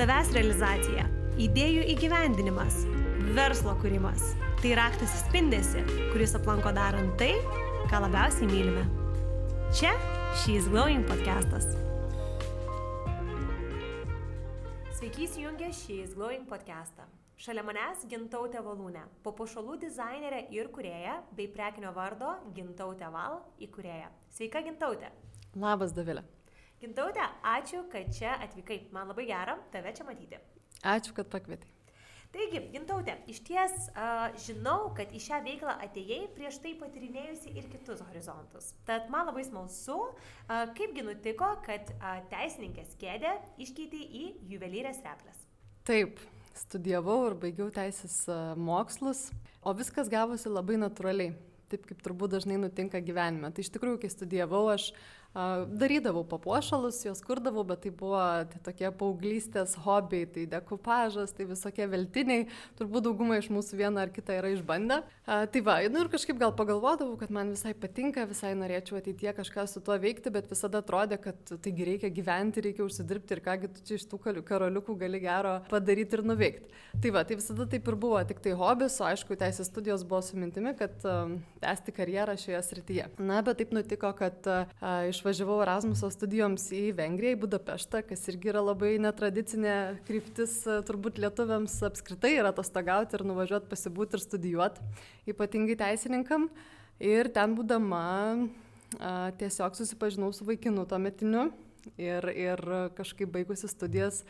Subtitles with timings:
[0.00, 1.02] Savęs realizacija,
[1.44, 2.78] idėjų įgyvendinimas,
[3.36, 4.30] verslo kūrimas-
[4.62, 5.82] tai raktas į spindesi,
[6.14, 7.34] kuris aplanko darant tai,
[7.90, 8.86] ką labiausiai mylime.
[9.76, 9.92] Čia
[10.40, 11.68] She's Glowing podcastas.
[14.96, 17.04] Sveiki įsijungę She's Glowing podcastą.
[17.36, 24.08] Šalia manęs Gintautė Valūnė, papuošalų dizainerė ir kurėja, bei prekinio vardo Gintautė Val įkūrėja.
[24.30, 25.12] Sveika Gintautė.
[25.54, 26.24] Labas, Davilė.
[26.80, 28.86] Gintautė, ačiū, kad čia atvykai.
[28.94, 30.38] Man labai gera tave čia matyti.
[30.80, 31.68] Ačiū, kad pakvietai.
[32.30, 37.66] Taigi, Gintautė, iš ties uh, žinau, kad į šią veiklą atėjai prieš tai patirinėjusi ir
[37.72, 38.70] kitus horizontus.
[38.88, 44.24] Tad man labai smalsu, uh, kaipgi nutiko, kad uh, teisininkės kėdė iškeitė į
[44.54, 45.44] juvelyrės replės.
[45.90, 46.22] Taip,
[46.62, 48.22] studijavau ir baigiau teisės
[48.56, 49.26] mokslus,
[49.60, 51.34] o viskas gavosi labai natūraliai,
[51.68, 53.50] taip kaip turbūt dažnai nutinka gyvenime.
[53.50, 54.92] Tai iš tikrųjų, kai studijavau, aš
[55.30, 58.18] Darydavau papuošalus, juos kurdavau, bet tai buvo
[58.50, 62.48] tai tokie paauglystės hobiai, tai dekupažas, tai visokie veltiniai,
[62.80, 64.98] turbūt dauguma iš mūsų vieną ar kitą yra išbandę.
[65.26, 69.68] Tai va, nu ir kažkaip gal pagalvodavau, kad man visai patinka, visai norėčiau ateitie kažką
[69.70, 73.86] su tuo veikti, bet visada atrodė, kad taigi reikia gyventi, reikia užsidirbti ir kągi tu
[73.86, 74.18] čia iš tų
[74.50, 76.74] karoliukų gali gero padaryti ir nuveikti.
[76.98, 80.24] Tai va, tai visada taip ir buvo, tik tai hobis, o aišku, teisės studijos buvo
[80.26, 83.08] su mintimi, kad uh, tęsti karjerą šioje srityje.
[83.22, 84.66] Na, bet taip nutiko, kad uh,
[85.06, 89.74] iš išvažiavau Erasmuso studijoms į Vengriją, į Budapeštą, kas irgi yra labai netradicinė
[90.08, 94.86] kryptis e, turbūt lietuviams apskritai yra atostogauti ir nuvažiuoti pasibūti ir studijuoti,
[95.28, 96.48] ypatingai teisininkam.
[97.00, 101.50] Ir ten būdama a, tiesiog susipažinau su vaikinu tuo metiniu
[102.00, 102.64] ir, ir
[102.96, 104.24] kažkaip baigusi studijas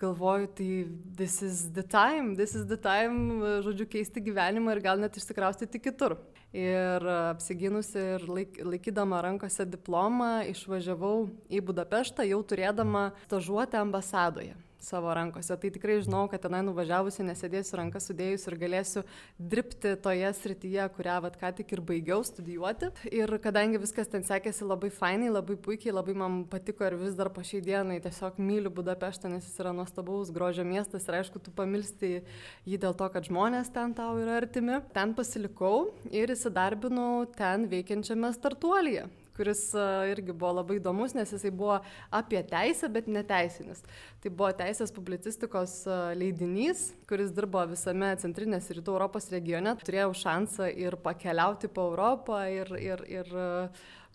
[0.00, 0.70] galvoju, tai
[1.16, 5.80] this is the time, this is the time, žodžiu, keisti gyvenimą ir gal net išsikraustyti
[5.80, 6.18] kitur
[6.56, 15.12] ir apsigynusi ir laik, laikydama rankose diplomą išvažiavau į Budapeštą jau turėdama stažuotę ambasadoje savo
[15.14, 15.56] rankose.
[15.56, 19.02] Tai tikrai žinau, kad tenai nuvažiavusi nesėdėsiu rankas sudėjus ir galėsiu
[19.38, 22.90] dirbti toje srityje, kurią vat ką tik ir baigiau studijuoti.
[23.10, 27.30] Ir kadangi viskas ten sekėsi labai fainai, labai puikiai, labai man patiko ir vis dar
[27.32, 31.54] po šiai dienai tiesiog myliu Budapeštą, nes jis yra nuostabaus grožio miestas ir aišku, tu
[31.54, 32.20] pamilsti
[32.68, 34.80] jį dėl to, kad žmonės ten tau yra artimi.
[34.96, 39.06] Ten pasilikau ir įsidarbinau ten veikiančiame startuolyje
[39.36, 39.68] kuris
[40.10, 41.78] irgi buvo labai įdomus, nes jisai buvo
[42.14, 43.82] apie teisę, bet neteisinis.
[44.24, 45.78] Tai buvo teisės publicistikos
[46.18, 49.76] leidinys, kuris dirbo visame centrinės rytų Europos regione.
[49.84, 53.36] Turėjau šansą ir pakeliauti po Europą ir, ir, ir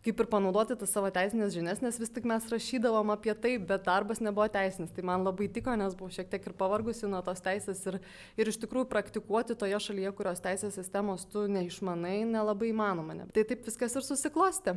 [0.06, 3.86] kaip ir panaudoti tas savo teisinės žinias, nes vis tik mes rašydavom apie tai, bet
[3.86, 4.94] darbas nebuvo teisinis.
[4.96, 8.00] Tai man labai tiko, nes buvau šiek tiek ir pavargusi nuo tos teisės ir,
[8.40, 13.18] ir iš tikrųjų praktikuoti toje šalyje, kurios teisės sistemos tu neišmanai, nelabai įmanoma.
[13.20, 13.30] Ne.
[13.36, 14.76] Tai taip viskas ir susiklosti.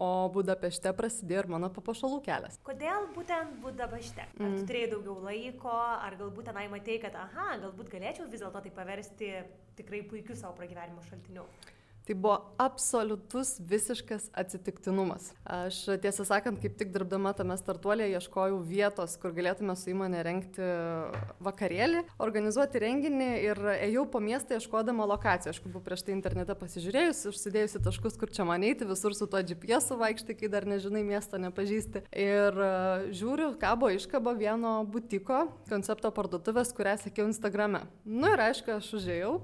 [0.00, 2.56] O Budapešte prasidėjo ir mano papašalų kelias.
[2.66, 4.24] Kodėl būtent Budapešte?
[4.24, 4.56] Ar mm.
[4.56, 8.72] tu turėjai daugiau laiko, ar galbūt tenai matėjai, kad, aha, galbūt galėčiau vis dėlto tai
[8.74, 9.32] paversti
[9.76, 11.44] tikrai puikiu savo pragyvenimo šaltiniu?
[12.04, 15.30] Tai buvo absoliutus visiškas atsitiktinumas.
[15.48, 20.66] Aš tiesą sakant, kaip tik dirbdama tame startuolėje ieškojau vietos, kur galėtume su įmonė renkti
[21.46, 25.54] vakarėlį, organizuoti renginį ir ėjau po miestą ieškodama lokacijų.
[25.54, 29.40] Aš buvau prieš tai internete pasižiūrėjus, užsidėjusi taškus, kur čia man eiti, visur su tuo
[29.40, 32.04] GPS vaikštai, kai dar nežinai miesto, nepažįsti.
[32.12, 32.70] Ir e,
[33.16, 37.86] žiūriu, kabo iškabo vieno butiko koncepto parduotuvės, kurią sekiau Instagrame.
[38.04, 39.34] Na nu, ir aišku, aš užėjau,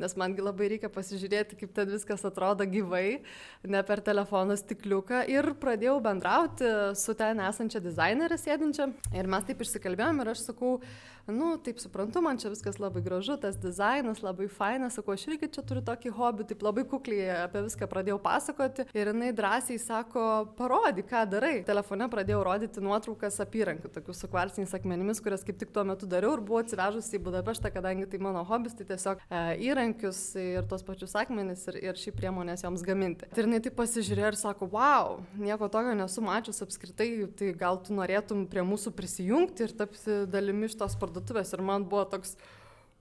[0.00, 3.20] nes mangi labai reikia pasižiūrėti, kaip ten viskas viskas atrodo gyvai,
[3.66, 8.92] ne per telefono stikliuką ir pradėjau bendrauti su ten esančia dizainerė sėdinčia.
[9.12, 10.78] Ir mes taip išsikalbėjom ir aš sakau,
[11.26, 15.48] nu, taip suprantu, man čia viskas labai gražu, tas dizainas labai fainas, sakau, aš irgi
[15.56, 20.22] čia turiu tokį hobį, taip labai kukliai apie viską pradėjau pasakoti ir jinai drąsiai sako,
[20.58, 21.54] parodyk, ką darai.
[21.66, 26.36] Telefone pradėjau rodyti nuotraukas apyrankių, tokių su kvarciniais akmenimis, kurias kaip tik tuo metu dariau
[26.36, 30.86] ir buvau atsivežusi į Budapeštą, kadangi tai mano hobis, tai tiesiog e, įrankius ir tos
[30.86, 33.26] pačius akmenis ir, ir šį priemonės joms gaminti.
[33.34, 37.96] Ir jinai taip pasižiūrėjo ir sako, wow, nieko tokio nesu mačius apskritai, tai gal tu
[37.98, 42.36] norėtum prie mūsų prisijungti ir tapti dalimi iš tos parduotuvės parduotuvės ir man buvo toks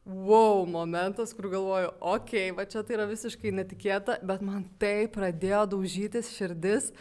[0.06, 5.08] wow momentas, kur galvoju, okei, okay, va čia tai yra visiškai netikėta, bet man tai
[5.10, 6.92] pradėjo daužytis širdis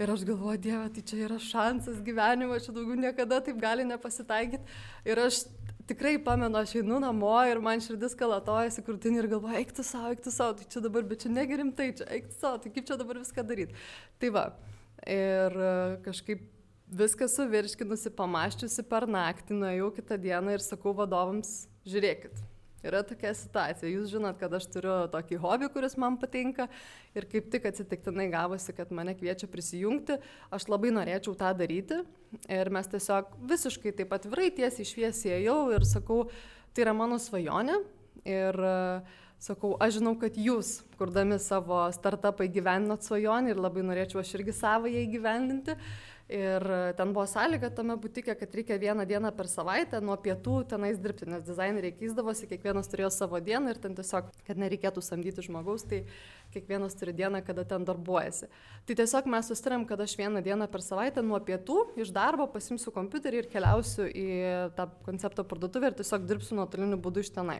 [0.00, 4.76] ir aš galvoju, Dieve, tai čia yra šansas gyvenimo, čia daugiau niekada taip gali nepasitaikyti.
[5.08, 5.42] Ir aš
[5.88, 10.12] tikrai pamenu, aš einu namo ir man širdis kalatojasi krūtinį ir galvoju, eik tu savo,
[10.12, 12.88] eik tu savo, tai čia dabar, bet čia negerimtai, čia eik tu savo, tai kaip
[12.88, 13.76] čia dabar viską daryti.
[14.20, 14.46] Tai va,
[15.08, 15.60] ir
[16.04, 16.44] kažkaip
[16.90, 22.42] viską suvirškinusi, pamaščiusi per naktį, nuėjau kitą dieną ir sakau vadovams, žiūrėkit,
[22.80, 23.90] Yra tokia situacija.
[23.92, 26.64] Jūs žinot, kad aš turiu tokį hobį, kuris man patinka
[27.12, 30.16] ir kaip tik atsitiktinai gavosi, kad mane kviečia prisijungti.
[30.48, 32.00] Aš labai norėčiau tą daryti
[32.48, 36.22] ir mes tiesiog visiškai taip atvirai tiesiai šviesiai ėjau ir sakau,
[36.72, 37.76] tai yra mano svajonė.
[38.24, 44.24] Ir uh, sakau, aš žinau, kad jūs, kurdami savo startupą įgyvendinot svajonę ir labai norėčiau
[44.24, 45.76] aš irgi savo ją įgyvendinti.
[46.30, 46.62] Ir
[46.94, 51.26] ten buvo sąlyga tame būtikė, kad reikia vieną dieną per savaitę nuo pietų tenais dirbti,
[51.26, 56.04] nes dizaineriai keisdavosi, kiekvienas turėjo savo dieną ir ten tiesiog, kad nereikėtų samdyti žmogaus, tai
[56.54, 58.46] kiekvienas turi dieną, kada ten darbuojasi.
[58.86, 62.94] Tai tiesiog mes sustarėm, kad aš vieną dieną per savaitę nuo pietų iš darbo pasimsiu
[62.94, 64.28] kompiuterį ir keliausiu į
[64.78, 67.58] tą koncepto parduotuvę ir tiesiog dirbsiu nuotoliniu būdu iš tenai.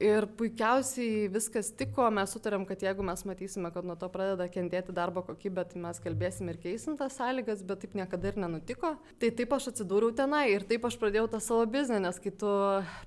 [0.00, 4.94] Ir puikiausiai viskas tiko, mes sutarėm, kad jeigu mes matysime, kad nuo to pradeda kentėti
[4.96, 8.94] darbo kokybė, tai mes kalbėsime ir keisim tas sąlygas, bet taip niekada ir nenutiko.
[9.20, 12.52] Tai taip aš atsidūriau tenai ir taip aš pradėjau tą savo biznį, nes kai tu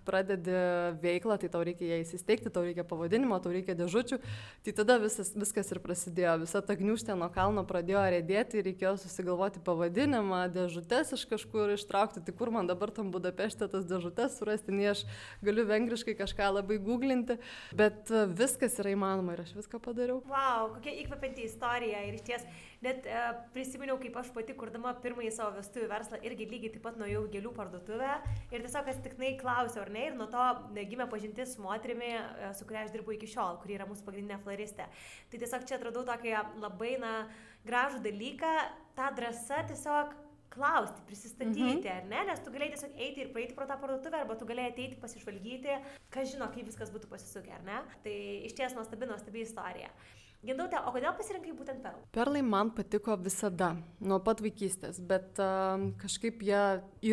[0.05, 0.53] pradedi
[1.01, 4.21] veiklą, tai tau reikia ją įsisteigti, tau reikia pavadinimo, tau reikia dėžučių,
[4.69, 6.37] tai tada visas, viskas ir prasidėjo.
[6.45, 12.37] Visa ta gniužtė nuo kalno pradėjo rėdėti, reikėjo susigalvoti pavadinimą, dėžutės iš kažkur ištraukti, tai
[12.37, 15.05] kur man dabar tam Budapešte tas dėžutės surasti, nei aš
[15.41, 17.37] galiu vengriškai kažką labai labai googlinti,
[17.75, 20.21] bet e, viskas yra įmanoma ir aš viską padariau.
[20.29, 22.45] Wow, kokia įkvepianti istorija ir iš ties,
[22.85, 26.99] net uh, prisiminiau, kaip aš pati kurdama pirmąjį savo vestuvių verslą irgi lygiai taip pat
[26.99, 28.11] nuėjau gėlių parduotuvę
[28.51, 30.43] ir tiesiog atsitiknai klausiau, ar ne, ir nuo to
[30.75, 34.41] gimė pažintis su moterimi, uh, su kuria aš dirbu iki šiol, kuri yra mūsų pagrindinė
[34.43, 34.89] floristė.
[35.31, 37.15] Tai tiesiog čia atradau tokį labai, na,
[37.65, 38.53] gražų dalyką,
[38.95, 40.13] ta drąsa tiesiog
[40.55, 41.93] klausti, prisistatyti, mhm.
[41.93, 44.73] ar ne, nes tu galėjai tiesiog eiti ir praeiti pro tą parduotuvę, arba tu galėjai
[44.73, 45.79] ateiti pasižvalgyti,
[46.13, 47.79] kas žino, kaip viskas būtų pasisukę, ar ne.
[48.05, 48.19] Tai
[48.49, 49.91] iš ties nuostabi, nuostabi istorija.
[50.45, 52.03] Gindautė, o kodėl pasirinkai būtent perlą?
[52.13, 56.61] Perlai man patiko visada, nuo pat vaikystės, bet uh, kažkaip jie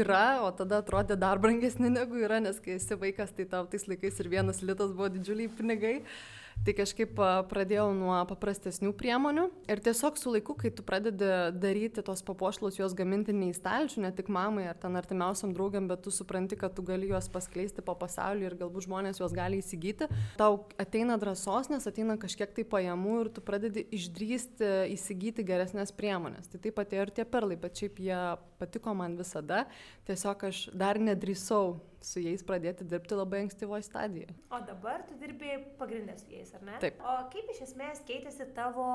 [0.02, 3.88] yra, o tada atrodė dar brangesni negu yra, nes kai esi vaikas, tai tau tais
[3.88, 5.96] laikais ir vienas litas buvo didžiuliai pinigai.
[6.02, 7.16] Uh, Tai kažkaip
[7.50, 12.94] pradėjau nuo paprastesnių priemonių ir tiesiog su laiku, kai tu pradedi daryti tos papuošlus, juos
[12.98, 16.76] gaminti ne į stalčių, ne tik mamai ar ten artimiausiam draugiam, bet tu supranti, kad
[16.76, 20.06] tu gali juos paskleisti po pasaulį ir galbūt žmonės juos gali įsigyti,
[20.38, 26.52] tau ateina drąsos, nes ateina kažkiek tai pajamų ir tu pradedi išdrysti įsigyti geresnės priemonės.
[26.52, 28.20] Tai taip atėjo ir tie perlai, bet šiaip jie
[28.62, 29.64] patiko man visada,
[30.08, 34.34] tiesiog aš dar nedrįsau su jais pradėti dirbti labai ankstyvoje stadijoje.
[34.50, 36.78] O dabar tu dirbi pagrindė su jais, ar ne?
[36.82, 36.98] Taip.
[36.98, 38.86] O kaip iš esmės keitėsi tavo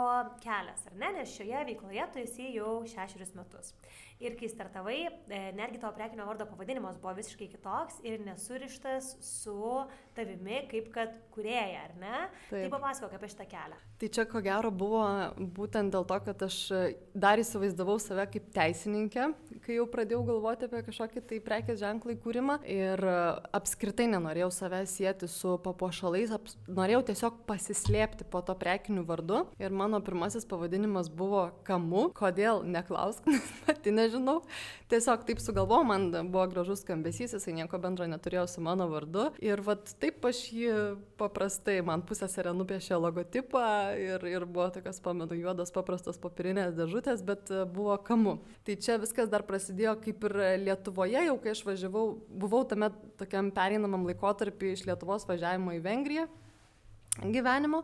[0.44, 1.14] kelias, ar ne?
[1.20, 3.74] Nes šioje veikloje tu esi jau šešerius metus.
[4.24, 9.58] Ir kai startavai, e, netgi tavo prekinio vardo pavadinimas buvo visiškai kitoks ir nesurištas su
[10.18, 12.16] tavimi kaip kad kurėja, ar ne?
[12.50, 12.66] Taip.
[12.66, 13.78] Tai papasakok apie šitą kelią.
[14.02, 15.02] Tai čia ko gero buvo
[15.58, 16.58] būtent dėl to, kad aš
[17.18, 19.30] dar įsivaizdavau save kaip teisininkę,
[19.66, 23.04] kai jau pradėjau galvoti apie kažkokį tai prekės ženklą įkūrimą ir
[23.58, 26.58] apskritai nenorėjau savęs sieti su papuošalais, aps...
[26.70, 33.26] norėjau tiesiog pasislėpti po to prekiniu vardu ir mano pirmasis pavadinimas buvo Kamu, kodėl neklausk,
[33.66, 34.40] pati nežinau.
[34.92, 39.32] Tiesiog taip sugalvojau, man buvo gražus skambesys, jisai nieko bendro neturėjo su mano vardu.
[39.44, 40.74] Ir vat taip aš jį
[41.20, 43.64] paprastai, man pusė serė nupiešė logotipą
[44.00, 48.38] ir, ir buvo tokios, pamenu, juodos paprastos papirinės dėžutės, bet e, buvo kamu.
[48.68, 53.52] Tai čia viskas dar prasidėjo kaip ir Lietuvoje, jau kai aš važiavau, buvau tame tokiam
[53.52, 56.28] pereinamam laikotarpį iš Lietuvos važiavimo į Vengriją
[57.26, 57.84] gyvenimo.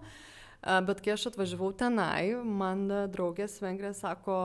[0.63, 4.37] Bet kai aš atvažiavau tenai, man draugės vengrė sako,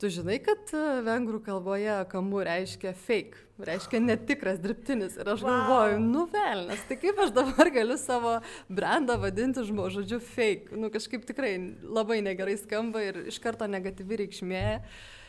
[0.00, 5.18] Tu žinai, kad e, vengrų kalboje kamu reiškia fake, reiškia netikras dirbtinis.
[5.20, 5.50] Ir aš wow.
[5.50, 8.38] galvoju, nu velnas, tai kaip aš dabar galiu savo
[8.72, 10.72] brandą vadinti žodžiu fake.
[10.72, 11.52] Nu kažkaip tikrai
[11.84, 14.66] labai negerai skamba ir iš karto negatyvi reikšmė.
[14.80, 15.19] Uh,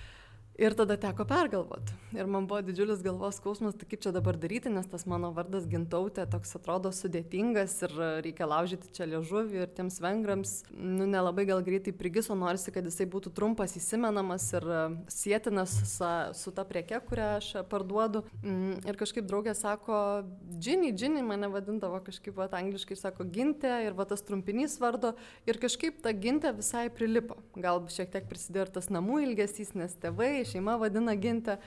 [0.61, 1.95] Ir tada teko pergalvoti.
[2.13, 5.63] Ir man buvo didžiulis galvos skausmas, tai kaip čia dabar daryti, nes tas mano vardas
[5.65, 11.63] gintautė toks atrodo sudėtingas ir reikia laužyti čia liežuvį ir tiems vengrams, nu nelabai gal
[11.65, 14.67] greitai prigiso, norisi, kad jisai būtų trumpas, įsimenamas ir
[15.09, 18.21] sėtinas su, su ta prieke, kurią aš parduodu.
[18.43, 20.03] Mm, ir kažkaip draugė sako,
[20.51, 25.15] džinį, džinį mane vadindavo kažkaip, va, angliškai sako gintė ir va tas trumpinys vardo
[25.49, 27.39] ir kažkaip ta gintė visai prilipo.
[27.57, 31.57] Gal šiek tiek prisidėjo ir tas namų ilgesys, nes tėvai šeima vadina gintę.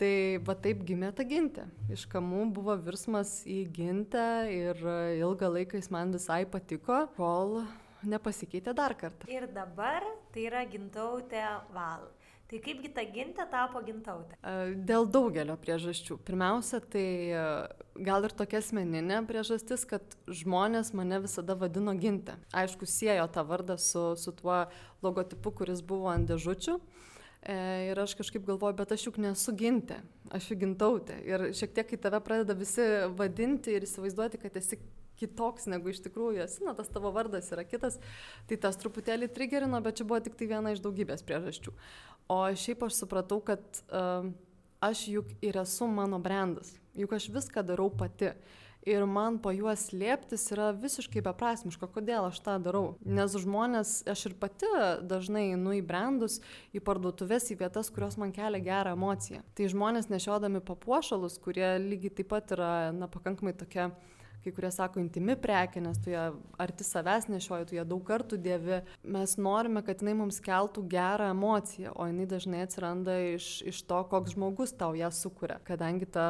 [0.00, 1.68] Tai va taip gimė ta gintė.
[1.92, 4.80] Iš kamų buvo virsmas į gintę ir
[5.20, 7.60] ilgą laiką jis man visai patiko, kol
[8.02, 9.28] nepasikeitė dar kartą.
[9.30, 10.02] Ir dabar
[10.34, 11.44] tai yra gintautė
[11.76, 12.08] val.
[12.52, 14.36] Tai kaipgi ta gintė tapo gintautė?
[14.84, 16.18] Dėl daugelio priežasčių.
[16.26, 17.04] Pirmiausia, tai
[17.96, 22.34] gal ir tokia asmeninė priežastis, kad žmonės mane visada vadino gintė.
[22.52, 24.66] Aišku, siejo tą vardą su, su tuo
[25.00, 26.76] logotipu, kuris buvo ant dėžučių.
[27.42, 27.54] E,
[27.90, 29.98] ir aš kažkaip galvoju, bet aš juk nesu gintė,
[30.30, 31.16] aš juk gintautė.
[31.26, 32.84] Ir šiek tiek, kai tave pradeda visi
[33.18, 34.78] vadinti ir įsivaizduoti, kad esi
[35.18, 37.98] kitoks negu iš tikrųjų esi, na tas tavo vardas yra kitas,
[38.46, 41.74] tai tas truputėlį trigerino, bet čia buvo tik tai viena iš daugybės priežasčių.
[42.30, 44.30] O šiaip aš supratau, kad uh,
[44.82, 48.32] aš juk ir esu mano brandas, juk aš viską darau pati.
[48.88, 52.96] Ir man po juos slėptis yra visiškai beprasmiška, kodėl aš tą darau.
[53.06, 54.70] Nes žmonės, aš ir pati
[55.06, 56.40] dažnai einu į brandus,
[56.74, 59.44] į parduotuvės, į vietas, kurios man kelia gerą emociją.
[59.54, 63.92] Tai žmonės nešiodami papuošalus, kurie lygiai taip pat yra, na, pakankamai tokia
[64.42, 66.24] kai kurie sako intimi prekė, nes tu ją
[66.60, 68.80] arti savęs nešioji, tu ją daug kartų dėvi.
[69.14, 74.02] Mes norime, kad jinai mums keltų gerą emociją, o jinai dažnai atsiranda iš, iš to,
[74.10, 75.60] koks žmogus tau ją sukuria.
[75.68, 76.26] Kadangi ta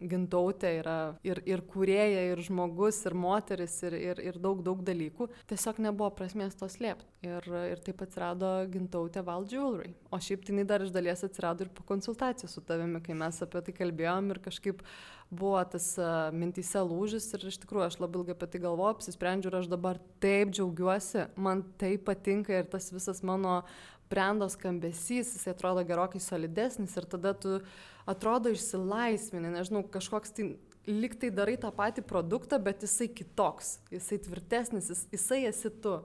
[0.00, 5.28] gintautė yra ir, ir kurėja, ir žmogus, ir moteris, ir, ir, ir daug, daug dalykų.
[5.50, 7.08] Tiesiog nebuvo prasmės to slėpti.
[7.26, 9.94] Ir, ir taip atsirado gintautė Val Jewelry.
[10.12, 13.64] O šiaip tai dar iš dalies atsirado ir po konsultacijų su tavimi, kai mes apie
[13.66, 14.84] tai kalbėjom ir kažkaip
[15.30, 19.50] buvo tas uh, mintyse lūžis ir iš tikrųjų aš labai ilgai apie tai galvoju, apsisprendžiu
[19.50, 23.62] ir aš dabar taip džiaugiuosi, man taip patinka ir tas visas mano
[24.10, 27.58] brendo skambesys, jis atrodo gerokai solidesnis ir tada tu
[28.06, 30.52] atrodo išsilaisvini, nežinau, kažkoks tai
[30.86, 35.98] liktai darai tą patį produktą, bet jisai kitoks, jisai tvirtesnis, jis, jisai esi tu.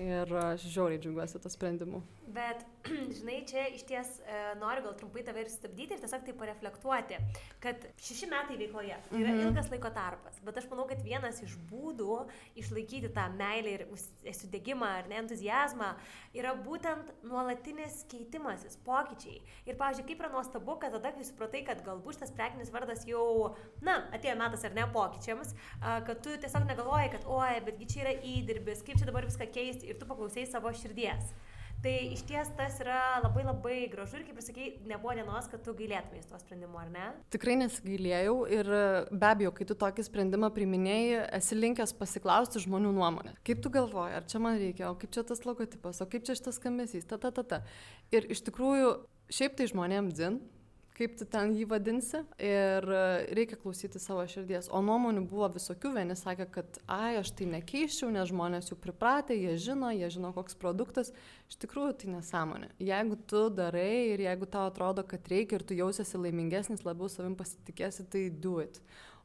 [0.00, 2.00] Ir aš žiauriai džiaugiuosi to sprendimu.
[2.26, 2.62] Bet,
[3.18, 7.18] žinai, čia iš ties e, noriu gal trumpai tave ir stabdyti ir tiesiog tai pareflektuoti,
[7.62, 9.48] kad šeši metai veikloje tai yra mm -hmm.
[9.48, 12.28] ilgas laiko tarpas, bet aš manau, kad vienas iš būdų
[12.62, 13.86] išlaikyti tą meilę ir
[14.38, 15.94] sudėgymą ar ne entuzijazmą
[16.34, 19.42] yra būtent nuolatinis keitimasis, pokyčiai.
[19.66, 23.56] Ir, pavyzdžiui, kaip yra nuostabu, kad tada, kai supratai, kad galbūt šitas prekinis vardas jau,
[23.80, 28.14] na, atėjo metas ar ne pokyčiams, kad tu tiesiog negalvoji, kad, oi, betgi čia yra
[28.22, 31.34] įdirbis, kaip čia dabar viską keisti ir tu paklausai savo širdies.
[31.82, 35.64] Tai iš ties tas yra labai labai gražu ir kaip ir sakei, nebuvo dienos, kad
[35.66, 37.08] tu gailėtumės to sprendimu, ar ne?
[37.34, 38.70] Tikrai nesigailėjau ir
[39.10, 43.34] be abejo, kai tu tokį sprendimą priminėjai, esi linkęs pasiklausti žmonių nuomonę.
[43.42, 46.38] Kaip tu galvoji, ar čia man reikia, o kaip čia tas logotipas, o kaip čia
[46.38, 47.62] šitas skambesys, ta ta ta ta.
[48.14, 48.94] Ir iš tikrųjų,
[49.34, 50.38] šiaip tai žmonėms dzin,
[50.96, 53.02] kaip tu ten jį vadinsi ir e,
[53.36, 54.68] reikia klausyti savo širdies.
[54.72, 59.36] O nuomonių buvo visokių, vieni sakė, kad ai, aš tai nekeiščiau, nes žmonės jau pripratę,
[59.36, 61.12] jie žino, jie žino, koks produktas.
[61.50, 62.72] Iš tikrųjų, tai nesąmonė.
[62.82, 67.36] Jeigu tu darai ir jeigu tau atrodo, kad reikia ir tu jausiesi laimingesnis, labiau savim
[67.40, 68.82] pasitikėsi, tai do it.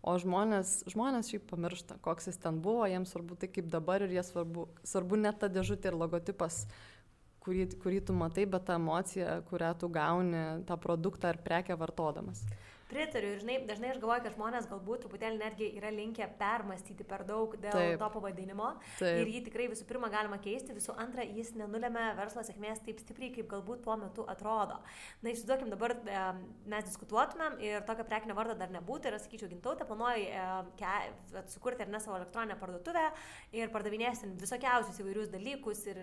[0.07, 4.13] O žmonės, žmonės šiaip pamiršta, koks jis ten buvo, jiems svarbu tai kaip dabar ir
[4.13, 6.67] jie svarbu, svarbu net ta dėžutė ir logotipas
[7.47, 12.43] kurį, kurį tu matai, bet ta emocija, kurią tu gauni tą produktą ar prekę vartodamas.
[12.88, 17.25] Pritariu ir žinai, dažnai aš galvoju, kad žmonės galbūt truputėlį netgi yra linkę permastyti per
[17.27, 18.70] daug dėl taip, to pavadinimo.
[18.96, 19.24] Taip.
[19.24, 23.34] Ir jį tikrai visų pirma galima keisti, visų antra, jis nenulėmė verslo sėkmės taip stipriai,
[23.36, 24.77] kaip galbūt tuo metu atrodo.
[25.20, 26.22] Na, išsiduokim, dabar e,
[26.72, 31.91] mes diskutuotumėm ir tokio prekinio vardo dar nebūtų ir, sakyčiau, gintautė planuoji e, sukurti ar
[31.91, 33.03] ne savo elektroninę parduotuvę
[33.58, 36.00] ir pardavinėsim visokiausius įvairius dalykus ir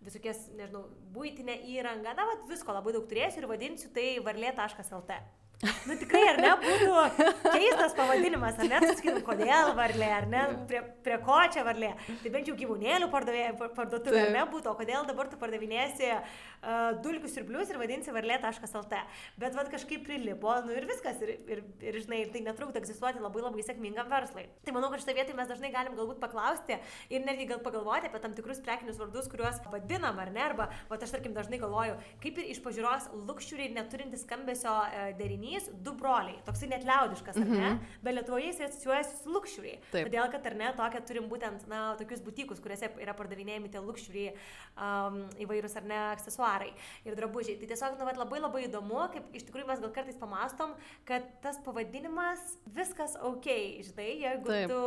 [0.00, 5.20] visokias, nežinau, būtinę įrangą, na, vad visko labai daug turėsiu ir vadinsiu tai varlė.lt.
[5.60, 10.78] Nu tikrai, ar ne, būtų keistas pavadinimas, ar ne, sakytum, kodėl varlė, ar ne, prie,
[11.04, 11.90] prie ko čia varlė.
[12.22, 17.36] Tai bent jau gyvūnėlių parduotuvė, ar ne, būtų, o kodėl dabar tu pardavinėsi uh, dulkius
[17.36, 19.02] ir blius ir vadinsi varlė.lt.
[19.42, 23.44] Bet vad kažkaip prilipo, nu ir viskas, ir, ir, ir žinai, tai netrukdo egzistuoti labai
[23.44, 24.46] labai sėkmingam verslui.
[24.64, 26.80] Tai manau, kad šitą vietą mes dažnai galim galbūt paklausti
[27.12, 30.96] ir netgi gal pagalvoti apie tam tikrus prekinius vardus, kuriuos vadinam, ar ne, arba, va,
[30.96, 35.92] aš tarkim dažnai galvoju, kaip ir iš pažiūros luxury neturintis skambesio uh, derinys kūrinys du
[35.96, 37.58] broliai, toksai net liaudiškas, ar ne?
[37.58, 37.78] Mm -hmm.
[38.02, 39.78] Bet Lietuvoje jis asociuojasi su.
[39.92, 40.08] Taip.
[40.08, 44.32] Todėl, kad ar ne, tokia turim būtent, na, tokius butikus, kuriuose yra pardavinėjami tie luxury
[44.76, 46.72] um, įvairūs ar ne aksesuarai
[47.04, 47.58] ir drabužiai.
[47.58, 51.22] Tai tiesiog, nu, vat, labai labai įdomu, kaip iš tikrųjų mes gal kartais pamastom, kad
[51.42, 53.46] tas pavadinimas viskas ok,
[53.82, 54.68] žinai, jeigu Taip.
[54.68, 54.80] tu,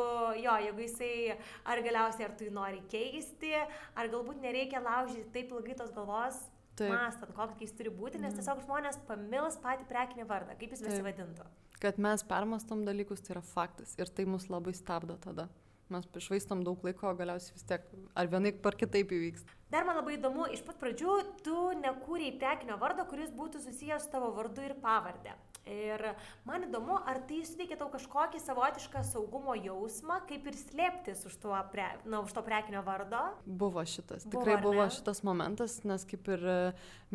[0.43, 3.53] jo, jeigu jisai, ar galiausiai ar tu jį nori keisti,
[3.96, 6.93] ar galbūt nereikia laužyti taip ilgai tos galvos Taip.
[6.95, 8.39] mastant, koks jis turi būti, nes mm.
[8.39, 11.45] tiesiog žmonės pamils patį prekinį vardą, kaip jis besivadintų.
[11.83, 15.49] Kad mes permastom dalykus, tai yra faktas ir tai mus labai stabdo tada.
[15.93, 17.83] Mes išvaistom daug laiko, galiausiai vis tiek
[18.17, 19.43] ar vienaip par kitaip įvyks.
[19.73, 24.13] Dar man labai įdomu, iš pat pradžių tu nekūrėjai prekinio vardo, kuris būtų susijęs su
[24.15, 25.35] tavo vardu ir pavardė.
[25.63, 26.01] Ir
[26.43, 31.38] man įdomu, ar tai suteikia tau kažkokį savotišką saugumo jausmą, kaip ir slėptis už,
[31.72, 33.22] pre, na, už to prekinio vardo?
[33.48, 36.58] Buvo šitas, tikrai buvo, buvo šitas momentas, nes kaip ir e,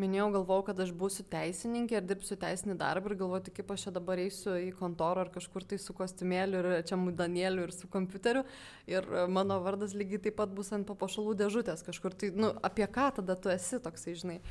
[0.01, 3.95] minėjau, galvojau, kad aš būsiu teisininkė ir dirbsiu teisinį darbą ir galvoju, kaip aš čia
[3.99, 8.47] dabar eisiu į kontorą ar kažkur tai su kostiumėliu ir čia mudanėliu ir su kompiuteriu.
[8.89, 12.17] Ir e, mano vardas lygiai taip pat bus ant papuošalų dėžutės kažkur.
[12.17, 14.41] Tai, nu, apie ką tada tu esi toksai, žinai.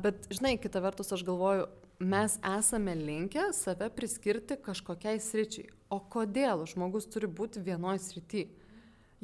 [0.00, 1.66] Bet, žinai, kita vertus aš galvoju,
[1.98, 5.70] mes esame linkę save priskirti kažkokiai sričiai.
[5.90, 8.48] O kodėl žmogus turi būti vienoje srityje?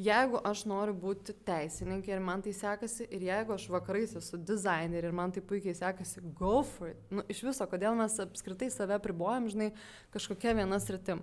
[0.01, 5.11] Jeigu aš noriu būti teisininkė ir man tai sekasi, ir jeigu aš vakarais esu dizainerė
[5.11, 7.03] ir man tai puikiai sekasi, go for it.
[7.13, 9.69] Nu, iš viso, kodėl mes apskritai save pribojam, žinai,
[10.15, 11.21] kažkokia viena sritim.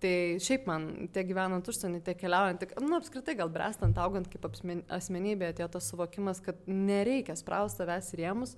[0.00, 4.48] Tai šiaip man tiek gyvenant užsienį, tiek keliaujant, tiek, nu, apskritai gal brestant, augant kaip
[4.48, 8.56] asmenybė, atėjo tas suvokimas, kad nereikia sprausti savęs rėmus,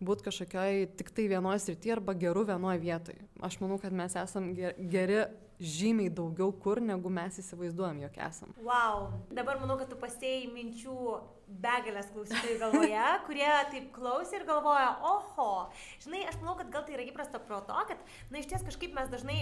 [0.00, 3.20] būti kažkokioj tik tai vienoje srityje arba geru vienoje vietoje.
[3.44, 5.24] Aš manau, kad mes esam geri
[5.60, 8.56] žymiai daugiau kur, negu mes įsivaizduojam, jog esam.
[8.64, 10.96] Wow, dabar manau, kad tu pasėjai minčių
[11.60, 15.50] begalės klausytojų galvoje, kurie taip klausė ir galvoja, oho,
[16.02, 18.94] žinai, aš manau, kad gal tai yra įprasta pro to, kad, na, iš ties kažkaip
[18.96, 19.38] mes dažnai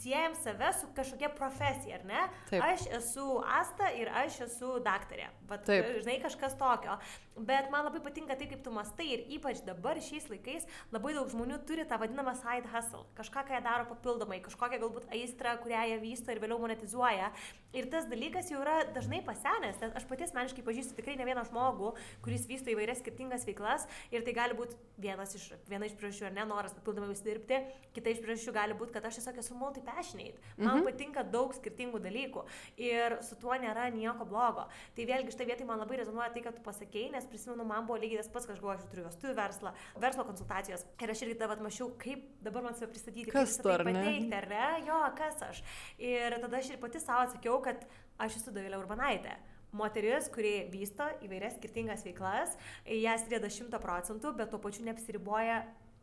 [0.00, 2.22] siejam save su kažkokia profesija, ar ne?
[2.50, 2.64] Taip.
[2.64, 5.28] Aš esu Asta ir aš esu daktarė.
[5.50, 5.90] Vat, Taip.
[6.00, 6.96] žinai, kažkas tokio.
[7.36, 11.30] Bet man labai patinka tai, kaip tu mastai ir ypač dabar šiais laikais labai daug
[11.32, 13.04] žmonių turi tą vadinamą side hustle.
[13.18, 17.32] Kažką, ką jie daro papildomai, kažkokią galbūt aistrą, kurią jie vysto ir vėliau monetizuoja.
[17.72, 19.80] Ir tas dalykas jau yra dažnai pasenęs.
[19.96, 21.94] Aš pati asmeniškai pažįstu tikrai ne vieną žmogų,
[22.24, 26.34] kuris vysto įvairias skirtingas veiklas ir tai gali būti vienas iš, viena iš priežasčių ar
[26.36, 27.62] nenoras papildomai užsidirbti,
[27.96, 30.36] kita iš priežasčių gali būti, kad aš tiesiog esu multi-passionate.
[30.58, 30.90] Man mhm.
[30.90, 32.44] patinka daug skirtingų dalykų
[32.76, 34.68] ir su tuo nėra nieko blogo.
[34.92, 37.96] Tai vėlgi šitą vietą man labai rezonuoja tai, kad tu pasakėjai, nes prisimenu, man buvo
[38.04, 39.72] lygiai tas pats, kad aš galvoju, aš turiu vestuvių verslą,
[40.04, 43.80] verslo konsultacijos ir aš irgi tave mačiau, kaip dabar man save pristatyti, kas tu tai
[43.80, 44.68] pateikti, ar ne?
[44.86, 45.62] Jo, kas aš.
[45.98, 47.86] Ir tada aš ir pati savo atsakiau, kad
[48.22, 49.38] aš esu Davilė Urbanaitė
[49.72, 55.62] moteris, kuri vysto įvairias skirtingas veiklas, jas rėda šimto procentų, bet tuo pačiu neapsiriboja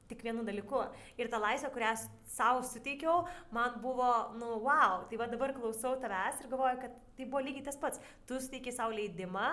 [0.09, 0.81] tik vienu dalyku.
[1.21, 1.91] Ir ta laisvė, kurią
[2.33, 4.09] savo suteikiau, man buvo,
[4.41, 8.01] nu, wow, tai va dabar klausau tavęs ir galvoju, kad tai buvo lygiai tas pats.
[8.25, 9.51] Tu suteikiai savo leidimą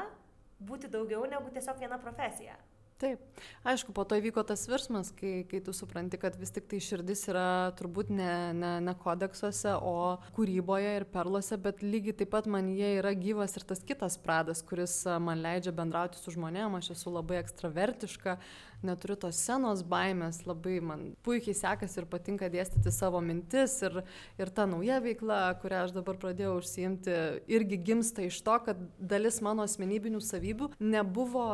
[0.64, 2.56] būti daugiau negu tiesiog viena profesija.
[2.96, 3.20] Taip,
[3.68, 7.26] aišku, po to įvyko tas virsmas, kai, kai tu supranti, kad vis tik tai širdis
[7.28, 12.70] yra turbūt ne, ne, ne kodeksuose, o kūryboje ir perluose, bet lygiai taip pat man
[12.72, 17.12] jie yra gyvas ir tas kitas pradas, kuris man leidžia bendrauti su žmonėmis, aš esu
[17.12, 18.38] labai ekstravertiška,
[18.85, 24.00] neturiu tos senos baimės, labai man puikiai sekasi ir patinka dėstyti savo mintis ir,
[24.40, 27.17] ir ta nauja veikla, kurią aš dabar pradėjau užsiimti,
[27.56, 31.47] irgi gimsta iš to, kad dalis mano asmenybinių savybių nebuvo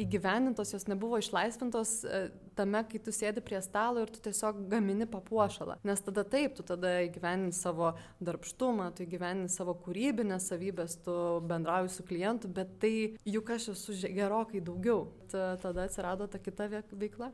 [0.00, 2.02] įgyvendintos, jos nebuvo išlaisvintos
[2.56, 5.78] tame, kai tu sėdi prie stalo ir tu tiesiog gamini papuošalą.
[5.86, 7.92] Nes tada taip, tu tada įgyvendini savo
[8.24, 11.16] darbštumą, tu įgyvendini savo kūrybinės savybės, tu
[11.46, 12.94] bendrauji su klientu, bet tai
[13.28, 15.06] juk aš esu gerokai daugiau.
[15.32, 17.32] Tada atsirado ta kita veikla.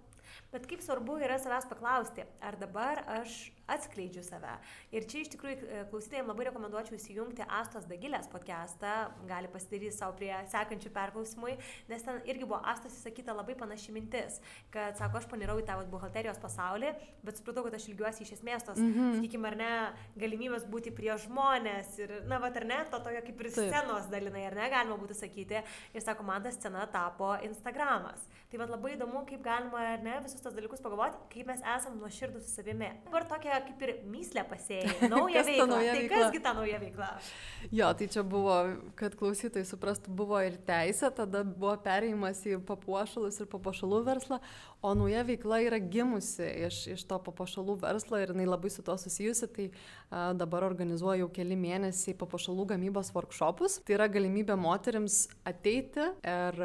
[0.53, 4.55] Bet kaip svarbu yra savęs paklausti, ar dabar aš atskleidžiu save.
[4.95, 8.93] Ir čia iš tikrųjų e, klausytėjams labai rekomenduočiau įsijungti Astos Dagilės podcastą,
[9.29, 11.57] gali pasidaryti savo prie sekančių perklausimui,
[11.91, 14.41] nes ten irgi buvo Astos įsakyta labai panaši mintis,
[14.75, 16.93] kad, sako, aš panirau į tą buhalterijos pasaulį,
[17.25, 19.17] bet supratau, kad aš ilgiuosi iš esmės tos, mm -hmm.
[19.19, 19.73] sakykime, ar ne,
[20.17, 24.47] galimybės būti prie žmonės ir, na, va, ar ne, to tojo kaip ir scenos dalinai,
[24.47, 25.63] ar ne, galima būtų sakyti.
[25.95, 28.29] Ir sako, man ta scena tapo Instagramas.
[28.51, 31.97] Tai vad labai įdomu, kaip galima, ar ne, visus tos dalykus pagalvoti, kaip mes esame
[31.97, 32.91] nuoširdus su savimi.
[33.07, 35.67] Dabar tokia kaip ir myslę pasėjai, nauja veikla.
[35.71, 36.19] Nauja tai veikla?
[36.27, 37.09] kasgi ta nauja veikla?
[37.73, 38.57] Jo, tai čia buvo,
[38.99, 44.41] kad klausytojai suprastų, buvo ir teisė, tada buvo perėjimas į papuošalus ir papuošalų verslą,
[44.83, 48.97] o nauja veikla yra gimusi iš, iš to papuošalų verslo ir jinai labai su to
[48.99, 53.79] susijusi, tai a, dabar organizuoju jau keli mėnesiai papuošalų gamybos workshopus.
[53.87, 56.63] Tai yra galimybė moteriams ateiti ir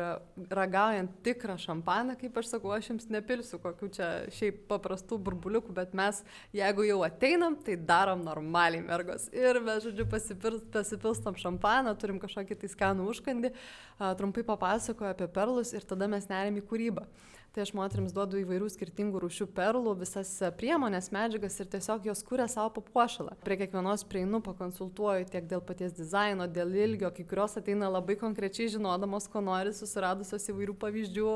[0.50, 5.74] ragaujant tikrą šampaną šampaną, kaip aš sakau, aš jums nepilsiu kokių čia šiaip paprastų burbuliukų,
[5.74, 9.30] bet mes, jeigu jau ateinam, tai darom normaliai mergos.
[9.34, 10.06] Ir mes, žodžiu,
[10.74, 13.54] pasipilstam šampaną, turim kažkokį tai skanų užkandį,
[14.20, 17.08] trumpai papasakoju apie perlus ir tada mes nerėm į kūrybą.
[17.56, 22.46] Tai aš moteriams duodu įvairių skirtingų rūšių perlų, visas priemonės, medžiagas ir tiesiog jos kūrė
[22.52, 23.34] savo papuošalą.
[23.42, 28.70] Prie kiekvienos prieinu, pakonsultuoju tiek dėl paties dizaino, dėl ilgio, kai kurios ateina labai konkrečiai
[28.76, 31.34] žinodamos, ko nori, susiradusios įvairių pavyzdžių,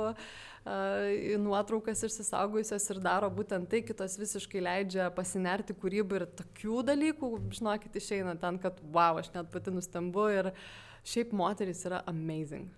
[1.42, 7.98] nuotraukas išsisaugojusios ir daro būtent tai, kitos visiškai leidžia pasinerti kūrybą ir tokių dalykų, žinokit,
[7.98, 10.62] išeina ten, kad wow, aš net pati nustembu ir uh,
[11.02, 12.70] Šiaip moteris yra amazing.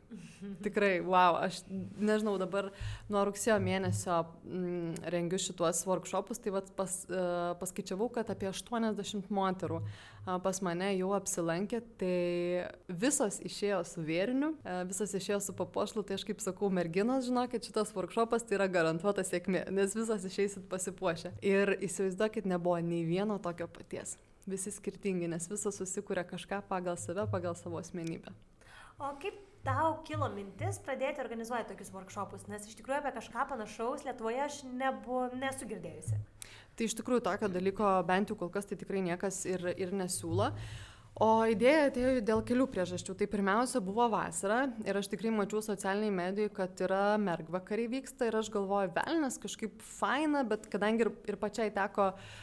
[0.64, 1.62] Tikrai, wow, aš
[2.00, 2.70] nežinau, dabar
[3.12, 8.48] nuo rugsėjo mėnesio m, mm, rengiu šituos workshopus, tai vat pas, uh, paskaičiavau, kad apie
[8.48, 12.18] 80 moterų uh, pas mane jau apsilankė, tai
[12.88, 17.68] visos išėjo su vėriniu, uh, visos išėjo su papuošlu, tai aš kaip sakau, merginos, žinokit,
[17.68, 21.36] šitas workshopas tai yra garantuota sėkmė, nes visos išeisit pasipuošę.
[21.44, 24.16] Ir įsivaizduokit, nebuvo nei vieno tokio paties
[24.48, 28.34] visi skirtingi, nes visas susikuria kažką pagal save, pagal savo asmenybę.
[29.00, 34.04] O kaip tau kilo mintis pradėti organizuoti tokius workshopus, nes iš tikrųjų apie kažką panašaus
[34.08, 36.20] Lietuvoje aš nebu, nesu girdėjusi.
[36.74, 40.52] Tai iš tikrųjų tokio dalyko bent jau kol kas tai tikrai niekas ir, ir nesiūlo.
[41.22, 43.14] O idėja atėjo dėl kelių priežasčių.
[43.20, 48.40] Tai pirmiausia buvo vasara ir aš tikrai mačiau socialiniai medijai, kad yra mergvakariai vyksta ir
[48.40, 52.34] aš galvoju, velnas kažkaip faina, bet kadangi ir, ir pačiai teko uh,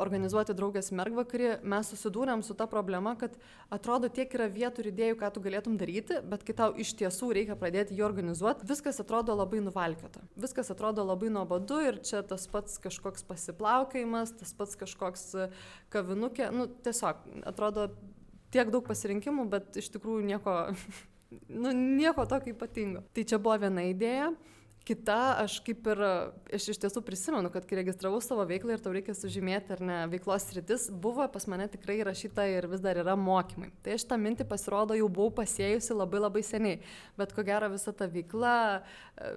[0.00, 3.34] organizuoti draugės mergvakarį, mes susidūrėm su ta problema, kad
[3.72, 7.32] atrodo tiek yra vietų ir idėjų, ką tu galėtum daryti, bet kai tau iš tiesų
[7.38, 10.22] reikia pradėti jį organizuoti, viskas atrodo labai nuvalkiota.
[10.40, 15.26] Viskas atrodo labai nuobodu ir čia tas pats kažkoks pasiplaukėjimas, tas pats kažkoks
[15.94, 17.90] kavinukė, nu tiesiog atrodo
[18.54, 20.56] tiek daug pasirinkimų, bet iš tikrųjų nieko,
[21.62, 23.04] nu, nieko tokio ypatingo.
[23.14, 24.32] Tai čia buvo viena idėja.
[24.88, 26.00] Kita, aš kaip ir,
[26.56, 29.98] aš iš tiesų prisimenu, kad kai registravau savo veiklą ir tau reikia sužymėti ar ne
[30.10, 33.68] veiklos rytis, buvo pas mane tikrai įrašyta ir vis dar yra mokymai.
[33.84, 36.80] Tai aš tą mintį pasirodo jau buvau pasėjusi labai labai seniai,
[37.20, 38.56] bet ko gero visa ta veikla,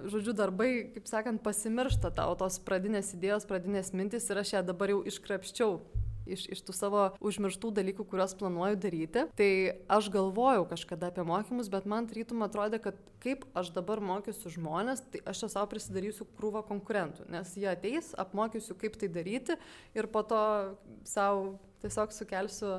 [0.08, 4.96] žodžiu, darbai, kaip sakant, pasimiršta tau tos pradinės idėjos, pradinės mintis ir aš ją dabar
[4.96, 5.78] jau iškrapščiau
[6.26, 9.26] iš, iš tų savo užmirštų dalykų, kuriuos planuoju daryti.
[9.38, 9.50] Tai
[9.96, 15.04] aš galvojau kažkada apie mokymus, bet man rytum atrodė, kad kaip aš dabar mokysiu žmonės,
[15.12, 19.56] tai aš čia savo prisidarysiu krūvą konkurentų, nes jie ateis, apmokysiu, kaip tai daryti
[19.96, 20.42] ir po to
[21.08, 22.78] savo tiesiog sukelsiu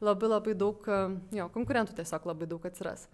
[0.00, 0.84] labai labai daug,
[1.36, 3.06] jo, konkurentų tiesiog labai daug atsiras.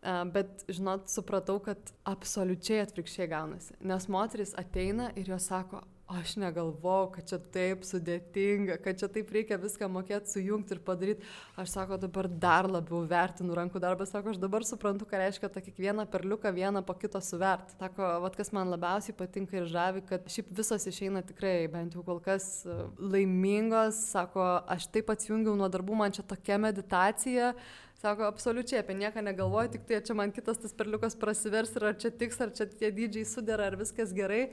[0.00, 3.74] Bet, žinot, supratau, kad absoliučiai atvirkščiai gaunasi.
[3.84, 5.82] Nes moteris ateina ir jos sako,
[6.18, 11.26] aš negalvojau, kad čia taip sudėtinga, kad čia taip reikia viską mokėti sujungti ir padaryti.
[11.60, 15.62] Aš sako, dabar dar labiau vertinu rankų darbą, sako, aš dabar suprantu, ką reiškia tą
[15.64, 17.74] kiekvieną perliuką vieną po kito suvert.
[17.78, 22.02] Sako, vad kas man labiausiai patinka ir žavi, kad šiaip visos išeina tikrai, bent jau
[22.06, 27.54] kol kas e, laimingos, sako, aš taip atsijungiau nuo darbų, man čia tokia meditacija.
[28.00, 32.08] Sako, absoliučiai apie nieką negalvoju, tik tai čia man kitas tas perliukas prasivers ar čia
[32.08, 34.46] tiks, ar čia tie dydžiai sudera, ar viskas gerai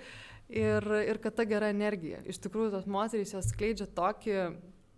[0.51, 2.19] ir, ir kad ta gera energija.
[2.27, 4.35] Iš tikrųjų, tos moterys jos skleidžia tokį,